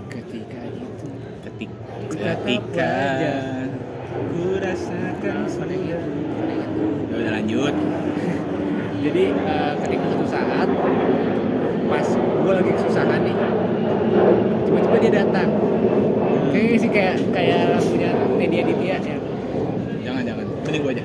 ketika 0.07 0.61
itu. 0.71 1.07
Ketika 1.43 2.31
Ketika 2.39 2.93
ku 4.29 4.45
rasakan 4.61 5.37
ingat. 5.73 6.03
Ya 7.09 7.15
udah 7.17 7.33
lanjut 7.41 7.75
jadi 9.09 9.25
eh, 9.33 9.73
ketika 9.85 10.05
suatu 10.13 10.27
saat 10.29 10.69
pas 11.89 12.09
gue 12.21 12.53
lagi 12.53 12.71
kesusahan 12.77 13.21
nih 13.25 13.37
tiba-tiba 14.69 14.97
dia 15.01 15.13
datang. 15.25 15.49
Kayaknya 16.53 16.79
sih 16.81 16.91
kayak 16.93 17.15
kayak 17.33 17.61
lagunya 17.77 18.11
Media 18.37 18.63
Ditya 18.69 18.97
ya. 19.01 19.17
Jangan 20.05 20.23
jangan. 20.29 20.47
Mending 20.65 20.83
gua 20.85 20.93
aja. 20.93 21.05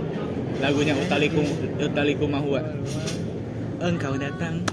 Lagunya 0.60 0.94
utaliku 0.96 1.42
utaliku 1.80 2.26
mahua 2.28 2.62
engkau 3.84 4.16
datang 4.16 4.63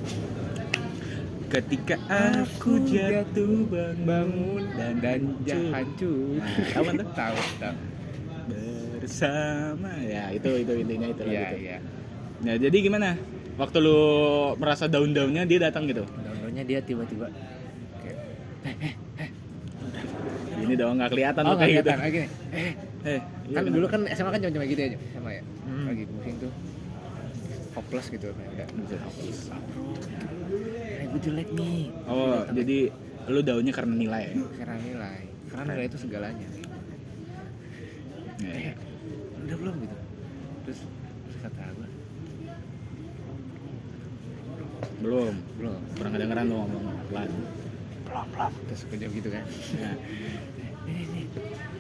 ketika 1.50 1.98
aku 2.06 2.78
jatuh 2.86 3.66
bangun 4.06 4.62
dan 4.78 4.94
dan 5.02 5.20
hancur. 5.74 6.38
Nah, 6.38 6.66
tahu 6.70 6.82
kan 6.86 6.94
tuh? 6.94 7.08
tahu 7.14 7.36
tahu. 7.58 7.76
Bersama. 8.98 9.90
Ya 10.02 10.30
itu 10.30 10.50
itu 10.62 10.72
intinya 10.82 11.08
itu 11.10 11.22
iya 11.26 11.46
gitu. 11.54 11.58
iya 11.62 11.78
Nah, 12.40 12.54
jadi 12.56 12.76
gimana? 12.80 13.16
Waktu 13.54 13.76
lu 13.78 13.98
merasa 14.56 14.88
daun-daunnya 14.88 15.44
dia 15.44 15.60
datang 15.60 15.84
gitu. 15.84 16.08
Downloadnya 16.08 16.64
dia 16.64 16.80
tiba-tiba 16.80 17.28
kayak 18.00 18.96
Ini 20.60 20.74
dong 20.76 20.96
nggak 20.96 21.10
kelihatan 21.10 21.42
oh 21.42 21.56
kayak 21.56 21.72
gitu. 21.74 21.88
kelihatan 21.88 22.00
lagi 22.00 22.18
nih 22.18 22.30
eh 22.52 22.72
Eh, 23.00 23.20
iya 23.48 23.56
kan 23.56 23.62
bener. 23.64 23.74
dulu 23.74 23.86
kan 23.88 24.00
SMA 24.06 24.28
kan 24.28 24.38
cuma 24.38 24.52
cuma 24.54 24.64
gitu 24.66 24.80
aja 24.82 24.98
sama 25.10 25.30
ya 25.30 25.42
Hmm. 25.60 25.86
lagi 25.86 26.04
pusing 26.04 26.36
tuh 26.36 26.52
hopeless 27.72 28.06
gitu 28.08 28.26
udah 28.28 28.66
Bisa. 28.76 28.96
eh 30.92 31.06
gue 31.06 31.20
jelek 31.22 31.48
nih 31.50 31.80
Oh, 32.04 32.44
jadi 32.50 32.78
lu 33.26 33.40
daunnya 33.40 33.72
karena 33.72 33.94
nilai 33.94 34.24
ya? 34.26 34.34
karena 34.54 34.76
nilai 34.78 35.20
karena 35.48 35.64
nilai 35.70 35.86
itu 35.86 35.96
segalanya 35.96 36.48
iya. 38.38 38.52
eh 38.52 38.74
udah 39.40 39.56
belum 39.56 39.74
gitu 39.78 39.96
terus 40.62 40.80
terus 41.24 41.36
kata 41.40 41.62
gue 41.72 41.88
Belum. 45.00 45.34
belum 45.56 45.80
Kurang 45.94 46.12
kedengeran 46.12 46.44
lu 46.44 46.54
ngomong 46.58 46.84
pelan. 47.08 47.30
belum 48.04 48.26
belum 48.28 48.52
terus 48.66 48.80
jawab 48.90 49.12
gitu 49.14 49.28
kan 49.28 49.44
Nah, 49.76 49.94
ini 50.84 51.02
nih 51.06 51.24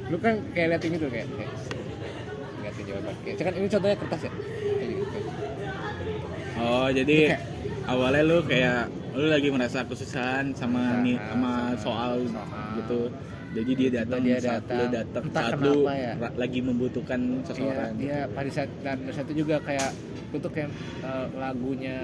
lu 0.06 0.16
kan 0.16 0.34
kayak 0.50 0.66
liatin 0.70 0.90
gitu 0.94 1.06
kayak 1.06 1.26
kayak 1.28 1.50
liatin 2.60 2.84
jawaban 2.84 3.14
kayak 3.20 3.36
kan 3.40 3.52
ini 3.52 3.66
contohnya 3.68 3.96
kertas 3.98 4.20
ya 4.22 4.32
gitu 4.80 5.18
Oh, 6.56 6.88
jadi 6.88 7.18
Kayak- 7.30 7.44
awalnya 7.86 8.22
lu 8.22 8.38
kayak 8.44 8.80
lu 9.10 9.26
lagi 9.26 9.48
merasa 9.48 9.80
kesusahan 9.82 10.52
sama 10.52 11.00
nih 11.00 11.16
sama 11.18 11.72
sama 11.72 11.80
soal, 11.80 12.12
soal. 12.22 12.68
gitu. 12.76 13.00
Jadi 13.50 13.70
dia 13.74 13.90
datang 13.96 14.20
dia 14.22 14.36
saat 14.38 14.62
lu 14.62 14.76
datang. 14.86 14.90
datang 14.92 15.22
Entah 15.26 15.42
saat 15.42 15.58
lu 15.58 15.74
ya. 15.88 16.12
lagi 16.36 16.60
membutuhkan 16.60 17.18
Iya, 17.18 17.42
seseorang. 17.42 17.92
iya 17.98 18.20
pada 18.28 18.50
saat 18.52 18.70
dan 18.78 18.96
pada 19.00 19.12
saat 19.12 19.26
itu 19.26 19.36
juga 19.40 19.56
kayak 19.58 19.90
gue 20.30 20.38
tuh 20.38 20.52
kayak 20.52 20.68
eh, 21.00 21.26
lagunya 21.34 21.98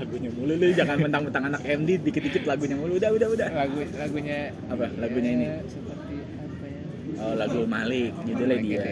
Lagunya 0.00 0.30
mulu 0.32 0.52
lu 0.56 0.66
jangan 0.72 0.96
mentang-mentang 0.98 1.44
anak 1.52 1.60
MD 1.62 1.90
dikit-dikit 2.00 2.42
lagunya 2.44 2.76
mulu. 2.76 2.96
Udah, 2.96 3.10
udah, 3.12 3.28
udah. 3.28 3.48
lagu 3.52 3.78
lagunya 3.94 4.38
Apa? 4.66 4.86
Lagunya 4.96 5.30
ini? 5.30 5.44
ya, 5.46 5.56
seperti 5.68 6.14
apa 6.40 6.66
ya 6.66 6.80
Oh, 7.20 7.34
lagu 7.36 7.60
Malik, 7.68 8.12
judulnya 8.24 8.56
Like 8.56 8.64
dia. 8.64 8.82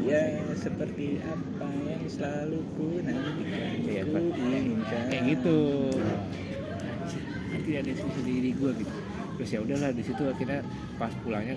Ya, 0.00 0.22
seperti 0.56 1.06
apa 1.20 1.68
yang 1.68 2.02
selalu 2.08 2.58
ku 2.74 2.86
nantikan. 3.04 3.68
Iya, 3.84 4.02
ku 4.08 4.16
Pak. 4.16 4.40
inginkan. 4.40 5.02
kayak 5.12 5.22
gitu 5.28 5.58
kan 7.50 7.60
tidak 7.60 7.80
ada 7.82 7.92
sisi 7.92 8.20
diri 8.22 8.50
gue 8.54 8.70
gitu 8.78 8.94
terus 9.34 9.50
ya 9.50 9.60
udahlah 9.60 9.90
di 9.90 10.02
situ 10.02 10.22
akhirnya 10.22 10.60
pas 10.96 11.12
pulangnya 11.20 11.56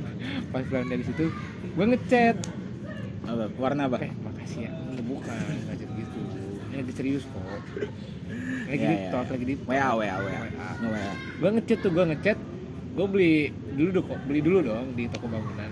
pas 0.54 0.62
pulang 0.62 0.86
dari 0.86 1.02
situ 1.02 1.24
gue 1.66 1.84
ngechat 1.88 2.36
Apa? 3.22 3.44
Warna 3.54 3.86
apa? 3.86 4.02
eh 4.02 4.12
makasih 4.18 4.66
ya 4.66 4.70
bukan 5.02 5.34
gitu 5.74 5.91
ini 6.72 6.78
lagi 6.78 6.92
serius 6.92 7.24
kok 7.26 7.42
lagi 8.64 8.74
Iya, 8.74 8.88
di 8.88 8.96
talk 9.06 9.22
iya. 9.22 9.30
lagi 9.30 9.44
di 9.44 9.54
WA, 9.62 9.88
WA, 9.92 10.14
WA. 10.18 10.40
WA. 10.82 11.10
Gue 11.36 11.50
ngechat 11.52 11.78
tuh 11.78 11.90
gue 11.90 12.04
ngechat 12.06 12.38
gue 12.92 13.06
beli 13.06 13.32
dulu 13.70 13.88
dong 13.90 14.06
kok 14.06 14.20
beli 14.24 14.40
dulu 14.40 14.58
dong 14.62 14.86
di 14.92 15.04
toko 15.06 15.26
bangunan 15.26 15.70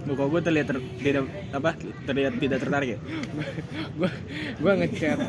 Muka 0.00 0.24
gue 0.26 0.40
terlihat 0.40 0.66
ter- 0.66 0.86
tidak 0.98 1.22
apa? 1.52 1.70
Terlihat 2.02 2.32
tidak 2.36 2.58
tertarik 2.58 2.88
ya? 2.88 2.98
gue 3.98 4.10
gue 4.56 4.72
ngechat 4.76 5.18
gue 5.18 5.28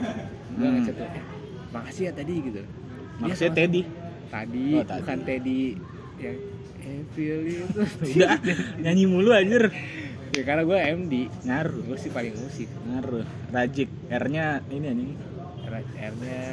Hmm. 0.62 0.74
ngechat 0.78 0.96
tuh 0.96 1.08
eh, 1.08 1.24
makasih 1.72 2.04
ya 2.04 2.14
tadi 2.14 2.34
gitu 2.40 2.62
Dia 2.62 3.24
Maksudnya 3.24 3.38
sama- 3.48 3.58
Teddy. 3.58 3.82
tadi, 4.28 4.66
Oh, 4.72 4.84
tadi. 4.84 5.00
bukan 5.00 5.18
Teddy 5.22 5.60
yang 6.18 6.38
itu 6.82 7.22
Udah 8.16 8.38
nyanyi 8.80 9.04
mulu 9.06 9.30
anjir. 9.32 9.64
ya 10.32 10.44
karena 10.48 10.64
gue 10.64 10.78
MD 10.80 11.14
Ngaruh, 11.44 11.82
gue 11.86 11.98
sih 12.00 12.12
paling 12.12 12.34
musik 12.36 12.70
ngaruh. 12.88 13.26
Rajik. 13.52 13.90
R-nya 14.08 14.64
ini 14.72 14.88
anjing. 14.88 15.12
R 15.72 16.14
nya 16.20 16.44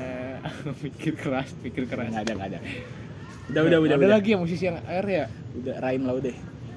mikir 0.84 1.18
keras 1.18 1.50
mikir 1.58 1.90
keras 1.90 2.14
Enggak 2.14 2.30
ada, 2.30 2.32
enggak 2.38 2.50
ada. 2.54 2.60
Udah, 3.48 3.62
udah, 3.64 3.78
udah, 3.80 3.96
ada 3.96 4.06
udah. 4.06 4.10
lagi 4.20 4.28
yang 4.36 4.42
musisi 4.44 4.68
yang 4.68 4.78
R 4.84 5.06
ya 5.08 5.24
Udah 5.58 5.74
raim 5.82 6.02
lah 6.06 6.14
udah. 6.14 6.36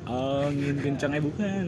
Angin 0.10 0.76
kencangnya 0.82 1.22
bukan. 1.22 1.66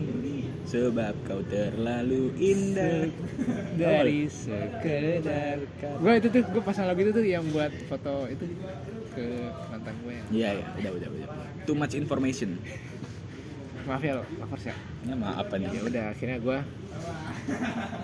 Sebab 0.65 1.13
kau 1.30 1.43
terlalu 1.46 2.34
indah. 2.39 3.12
dari 3.80 4.26
sekedar 4.32 5.60
gue 5.78 6.13
itu 6.17 6.28
tuh 6.30 6.41
gue 6.41 6.63
pasang 6.63 6.86
lagu 6.89 7.02
itu 7.06 7.12
tuh 7.13 7.26
yang 7.26 7.46
buat 7.54 7.69
foto 7.89 8.26
itu 8.30 8.46
ke 9.13 9.26
mantan 9.69 9.93
gue 10.02 10.15
Iya, 10.34 10.50
iya, 10.58 10.65
udah, 10.82 10.91
udah, 10.98 11.10
udah. 11.13 11.28
Too 11.69 11.78
much 11.78 11.93
information. 11.93 12.58
Maaf 13.84 14.02
ya 14.02 14.13
lovers 14.15 14.65
ya 14.65 14.76
Ya 15.04 15.15
maaf 15.15 15.36
apa 15.43 15.54
nih? 15.58 15.67
ya 15.69 15.82
udah 15.84 16.06
akhirnya 16.12 16.38
gue 16.39 16.58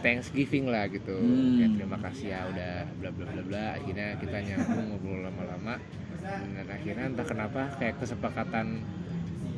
Thanksgiving 0.01 0.67
lah 0.67 0.87
gitu. 0.87 1.15
Hmm. 1.15 1.59
ya 1.59 1.67
terima 1.71 1.97
kasih 1.99 2.27
ya 2.31 2.39
udah 2.49 2.73
bla 2.99 3.09
bla 3.15 3.25
bla 3.25 3.43
bla. 3.45 3.65
Akhirnya 3.79 4.07
kita 4.19 4.37
nyambung 4.43 4.85
ngobrol 4.91 5.19
lama-lama. 5.23 5.75
Dan 6.19 6.67
akhirnya 6.67 7.05
entah 7.07 7.23
kenapa 7.23 7.61
kayak 7.79 7.95
kesepakatan 7.97 8.83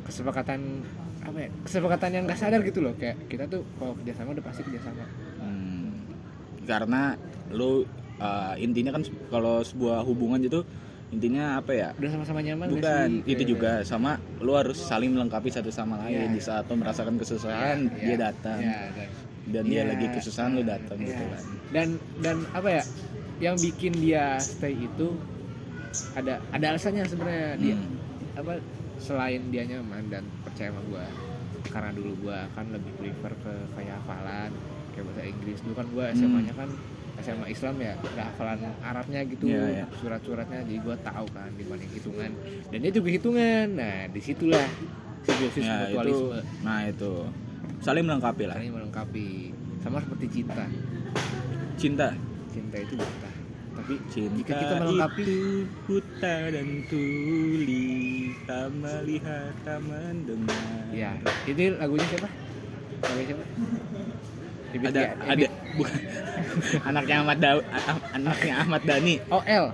kesepakatan 0.02 0.82
apa 1.22 1.38
ya 1.38 1.48
kesepakatan 1.62 2.10
yang 2.10 2.24
gak 2.26 2.38
sadar 2.38 2.60
gitu 2.62 2.78
loh. 2.82 2.94
Kayak 2.94 3.18
kita 3.26 3.44
tuh 3.46 3.66
kalau 3.78 3.98
kerjasama 3.98 4.34
udah 4.34 4.44
pasti 4.46 4.62
kerjasama. 4.62 5.04
Hmm, 5.42 5.90
karena 6.62 7.18
lu 7.50 7.82
uh, 8.18 8.54
intinya 8.58 8.94
kan 8.94 9.02
kalau 9.30 9.62
sebuah 9.62 10.06
hubungan 10.06 10.42
itu 10.42 10.62
intinya 11.12 11.60
apa 11.60 11.72
ya? 11.72 11.88
udah 11.94 12.10
sama-sama 12.10 12.40
nyaman 12.40 12.66
Bukan, 12.72 13.08
sih? 13.20 13.28
itu 13.28 13.36
Kayak- 13.36 13.50
juga 13.52 13.72
sama 13.84 14.10
lu 14.40 14.52
harus 14.52 14.78
saling 14.80 15.12
melengkapi 15.12 15.48
satu 15.48 15.68
sama 15.68 16.00
lain 16.00 16.24
Iya. 16.24 16.32
di 16.32 16.40
saat 16.40 16.64
lu 16.66 16.74
merasakan 16.74 17.14
kesusahan 17.14 17.78
Iya, 17.84 17.92
dia 17.94 18.08
iya, 18.08 18.16
datang 18.18 18.58
iya, 18.58 18.78
dan, 18.90 19.08
dan 19.44 19.64
dia 19.66 19.74
iya, 19.76 19.82
lagi 19.86 20.06
kesusahan 20.10 20.50
lu 20.50 20.62
datang 20.62 20.96
iya. 20.96 21.06
gitu 21.06 21.24
kan. 21.26 21.42
dan 21.70 21.88
dan 22.18 22.36
apa 22.50 22.68
ya 22.72 22.82
yang 23.42 23.56
bikin 23.56 23.92
dia 23.94 24.38
stay 24.38 24.72
itu 24.74 25.08
ada 26.14 26.40
ada 26.48 26.66
alasannya 26.66 27.04
sebenarnya 27.04 27.50
dia 27.58 27.76
Hmm. 27.76 27.96
apa 28.34 28.52
selain 28.96 29.42
dia 29.46 29.62
nyaman 29.66 30.08
dan 30.08 30.24
percaya 30.40 30.72
sama 30.72 30.80
gua 30.86 31.04
karena 31.66 31.90
dulu 31.92 32.12
gua 32.22 32.48
kan 32.50 32.64
lebih 32.66 32.92
prefer 32.96 33.32
ke 33.36 33.52
kayak 33.74 34.00
hafalan 34.00 34.50
kayak 34.90 35.04
bahasa 35.06 35.22
Inggris 35.26 35.58
dulu 35.60 35.74
kan 35.74 35.86
gua 35.90 36.04
SMA 36.10 36.40
nya 36.42 36.54
kan 36.54 36.70
SMA 37.22 37.46
Islam 37.54 37.74
ya 37.78 37.94
ada 37.94 38.22
hafalan 38.28 38.58
Arabnya 38.82 39.20
gitu. 39.24 39.46
Iya, 39.46 39.62
iya. 39.82 39.84
surat-suratnya 40.02 40.66
jadi 40.66 40.78
gua 40.82 40.96
tahu 41.00 41.26
kan 41.30 41.50
dibanding 41.54 41.90
hitungan. 41.94 42.30
Dan 42.68 42.78
dia 42.82 42.92
juga 42.92 43.08
hitungan. 43.14 43.66
Nah 43.78 43.98
di 44.10 44.20
situlah 44.20 44.66
simbiosis 45.22 45.62
itu, 45.62 45.78
mutualisme. 45.86 46.38
nah 46.66 46.80
itu. 46.84 47.14
Saling 47.82 48.04
melengkapi 48.06 48.44
lah. 48.46 48.56
saling 48.58 48.72
melengkapi. 48.74 49.28
Sama 49.82 49.98
seperti 50.02 50.26
cinta. 50.42 50.66
Cinta, 51.78 52.08
cinta 52.50 52.76
itu 52.78 52.94
buta. 52.94 53.30
Tapi 53.72 53.94
cinta 54.12 54.34
jika 54.38 54.52
kita 54.58 54.74
melengkapi 54.82 55.22
itu 55.22 55.40
buta 55.86 56.36
dan 56.50 56.68
tuli, 56.86 57.90
tak 58.46 58.68
melihat, 58.78 59.50
tak 59.66 59.80
mendengar. 59.82 60.86
ya 60.94 61.16
ini 61.48 61.74
lagunya 61.78 62.06
siapa? 62.10 62.28
Lagunya 63.02 63.26
siapa 63.34 63.44
Ebit 64.72 64.86
ada 64.88 65.02
Ga- 65.02 65.14
ada. 65.28 65.46
Bukan 65.72 65.94
anaknya 66.88 67.14
Ahmad 67.20 67.38
ah- 67.40 67.64
anaknya 68.16 68.52
Ahmad 68.58 68.82
Dhani. 68.82 69.14
Oh 69.28 69.42
L. 69.44 69.66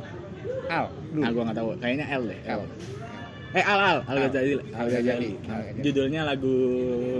Al 0.69 0.87
dulu. 1.09 1.23
Ah 1.23 1.31
gua 1.31 1.43
nggak 1.47 1.57
tahu. 1.57 1.69
Kayaknya 1.79 2.07
L 2.11 2.23
deh 2.27 2.41
L. 2.45 2.63
Eh 3.51 3.65
Al 3.65 3.79
Al. 3.81 3.99
Al 4.03 4.09
Al. 4.09 4.19
Ghazali. 4.27 4.53
Al 4.53 4.63
Al 4.77 4.89
Ghazali. 4.89 5.07
Ghazali. 5.09 5.31
Al 5.47 5.61
Ghazali. 5.65 5.81
judulnya 5.81 6.21
lagu 6.25 6.55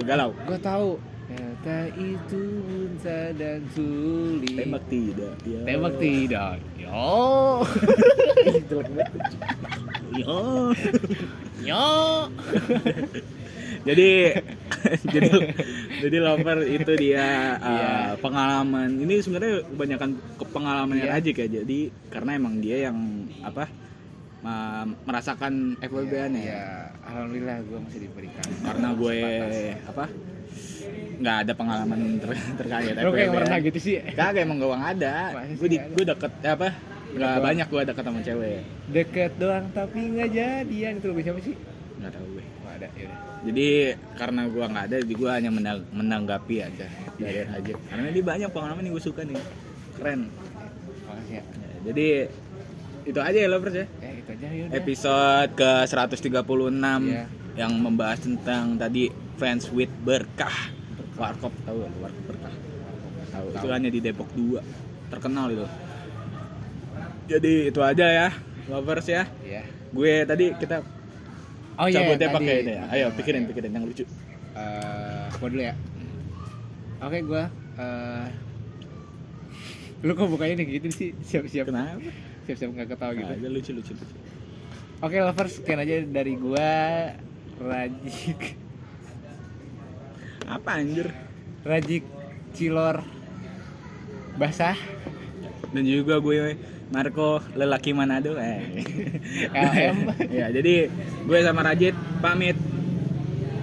galau. 0.03 0.31
Gue 0.45 0.59
tahu. 0.59 0.91
Kata 1.29 1.93
itu 1.93 2.41
unta 2.65 3.29
dan 3.37 3.61
tuli 3.77 4.57
tembak 4.57 4.81
tidak 4.89 5.37
ya. 5.45 5.61
tembak 5.61 5.95
tidak 6.01 6.57
yo 6.81 7.05
Yo. 10.17 10.41
yo 11.61 11.85
jadi 13.89 14.11
jadi 15.15 15.31
jadi 16.05 16.17
lover 16.21 16.59
itu 16.69 16.93
dia 17.01 17.57
uh, 17.57 17.69
Iya. 17.69 17.93
pengalaman. 18.21 18.89
Ini 19.01 19.15
sebenarnya 19.25 19.65
kebanyakan 19.65 20.11
ke 20.37 20.45
pengalamannya 20.53 21.05
Iya. 21.09 21.13
Rajik 21.17 21.37
ya. 21.41 21.49
Jadi 21.63 21.79
karena 22.13 22.31
emang 22.37 22.55
dia 22.61 22.77
yang 22.91 22.97
apa 23.41 23.65
merasakan 25.05 25.75
FWB-an 25.83 26.33
ya. 26.39 26.45
Ya 26.47 26.65
alhamdulillah 27.05 27.57
gue 27.67 27.79
masih 27.83 28.01
diberikan 28.07 28.47
karena 28.63 28.89
gue 28.95 29.19
apa 29.83 30.05
nggak 31.19 31.37
ada 31.45 31.53
pengalaman 31.59 32.01
ter 32.23 32.31
terkait 32.55 32.95
lo 32.95 33.11
kayak 33.11 33.29
FWB-an. 33.29 33.35
pernah 33.35 33.57
gitu 33.65 33.79
sih. 33.83 33.95
Kagak 34.15 34.47
emang 34.47 34.63
gue 34.63 34.69
nggak 34.71 34.93
ada. 35.03 35.15
Gue 35.59 35.69
di 35.69 35.79
gue 35.83 36.05
deket 36.07 36.33
apa 36.47 36.69
nggak 37.09 37.35
doang. 37.35 37.45
banyak 37.45 37.67
gue 37.67 37.83
deket 37.91 38.05
sama 38.07 38.21
cewek. 38.23 38.59
Deket 38.95 39.33
doang 39.43 39.67
tapi 39.75 40.01
nggak 40.15 40.29
jadian. 40.31 40.93
Itu 41.03 41.07
lebih 41.11 41.23
siapa 41.27 41.41
sih? 41.43 41.55
Nggak 41.99 42.13
tahu 42.15 42.38
ada 42.79 42.89
ya 42.95 43.05
udah 43.07 43.19
jadi 43.39 43.67
karena 44.15 44.43
gue 44.47 44.65
nggak 44.65 44.85
ada 44.87 44.97
jadi 44.99 45.15
gue 45.15 45.31
hanya 45.31 45.51
menang- 45.51 45.87
menanggapi 45.91 46.57
aja 46.61 46.87
dari 47.15 47.43
aja 47.45 47.73
karena 47.87 48.09
dia 48.09 48.25
banyak 48.25 48.49
pengalaman 48.49 48.83
yang 48.83 48.95
gue 48.95 49.05
suka 49.05 49.23
nih 49.23 49.39
keren 49.95 50.31
jadi 51.85 52.29
itu 53.09 53.17
aja 53.17 53.39
ya 53.39 53.49
lovers 53.49 53.73
ya. 53.73 53.87
Ya 53.97 54.11
itu 54.13 54.29
aja 54.29 54.47
yaudah. 54.53 54.77
Episode 54.77 55.51
ke 55.57 55.71
136 55.89 57.09
Iya. 57.09 57.25
yang 57.57 57.73
membahas 57.81 58.21
tentang 58.21 58.77
tadi 58.77 59.09
fans 59.41 59.73
with 59.73 59.89
berkah. 60.05 60.53
Warkop 61.17 61.55
tahu? 61.65 61.89
Warkop 61.99 62.25
berkah. 62.29 62.53
Tahu. 63.33 63.47
Itu 63.57 63.67
hanya 63.73 63.89
di 63.89 64.05
Depok 64.05 64.29
2. 64.37 64.61
Terkenal 65.09 65.49
itu. 65.49 65.65
Jadi 67.29 67.73
itu 67.73 67.81
aja 67.81 68.05
ya, 68.05 68.29
lovers 68.69 69.09
ya. 69.09 69.25
Iya. 69.41 69.65
Gue 69.89 70.29
tadi 70.29 70.53
kita 70.53 70.85
Oh 71.79 71.87
iya. 71.87 72.03
cabutnya 72.03 72.29
pakai 72.35 72.55
itu 72.61 72.71
ya. 72.75 72.83
Ayo 72.91 73.07
pikirin 73.15 73.47
pikirin 73.47 73.71
yang 73.71 73.87
lucu. 73.87 74.05
Eh, 74.59 75.27
gua 75.39 75.49
dulu 75.49 75.63
ya. 75.63 75.75
Oke, 76.99 77.19
gua 77.23 77.45
eh 77.79 78.27
lu 79.99 80.15
kok 80.15 80.31
bukanya 80.31 80.63
nih 80.63 80.79
gitu 80.79 80.89
sih 80.95 81.11
siap-siap 81.27 81.75
Kenapa? 81.75 81.99
siap-siap 82.47 82.71
nggak 82.71 82.89
ketawa 82.95 83.13
gitu. 83.19 83.33
Ada 83.35 83.49
lucu 83.51 83.71
lucu 83.75 83.93
lucu. 83.95 84.15
Oke 84.99 85.17
lovers 85.23 85.55
sekian 85.59 85.79
aja 85.79 86.03
dari 86.03 86.35
gua 86.35 86.71
Rajik 87.59 88.55
Apa 90.47 90.79
anjir? 90.79 91.11
Rajik 91.67 92.07
Cilor 92.55 93.03
Basah 94.39 94.79
Dan 95.75 95.83
juga 95.85 96.23
gue 96.23 96.55
Marco 96.89 97.45
lelaki 97.53 97.93
Manado 97.93 98.37
eh. 98.41 98.81
Ya 100.39 100.49
jadi 100.49 100.89
gue 101.25 101.39
sama 101.41 101.61
Rajit 101.63 101.93
pamit 102.19 102.57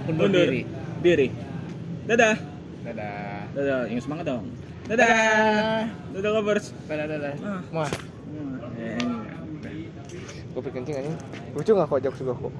undur 0.06 0.30
diri. 0.30 0.62
diri. 1.02 1.28
Dadah. 2.06 2.38
Dadah. 2.86 3.50
Dadah, 3.50 3.80
yang 3.90 3.98
semangat 3.98 4.30
dong. 4.30 4.46
Dadah. 4.86 5.90
Dadah 6.14 6.30
lovers. 6.30 6.70
Dadah 6.86 7.06
dadah. 7.08 7.34
Ah. 7.42 7.62
Wah, 7.74 7.90
Eh, 8.76 9.00
gue 10.54 10.62
kencing 10.62 10.96
aja. 10.96 11.10
Lucu 11.50 11.72
nggak 11.72 11.88
kok 11.88 12.00
jokes 12.00 12.20
gue 12.22 12.36
kok? 12.36 12.52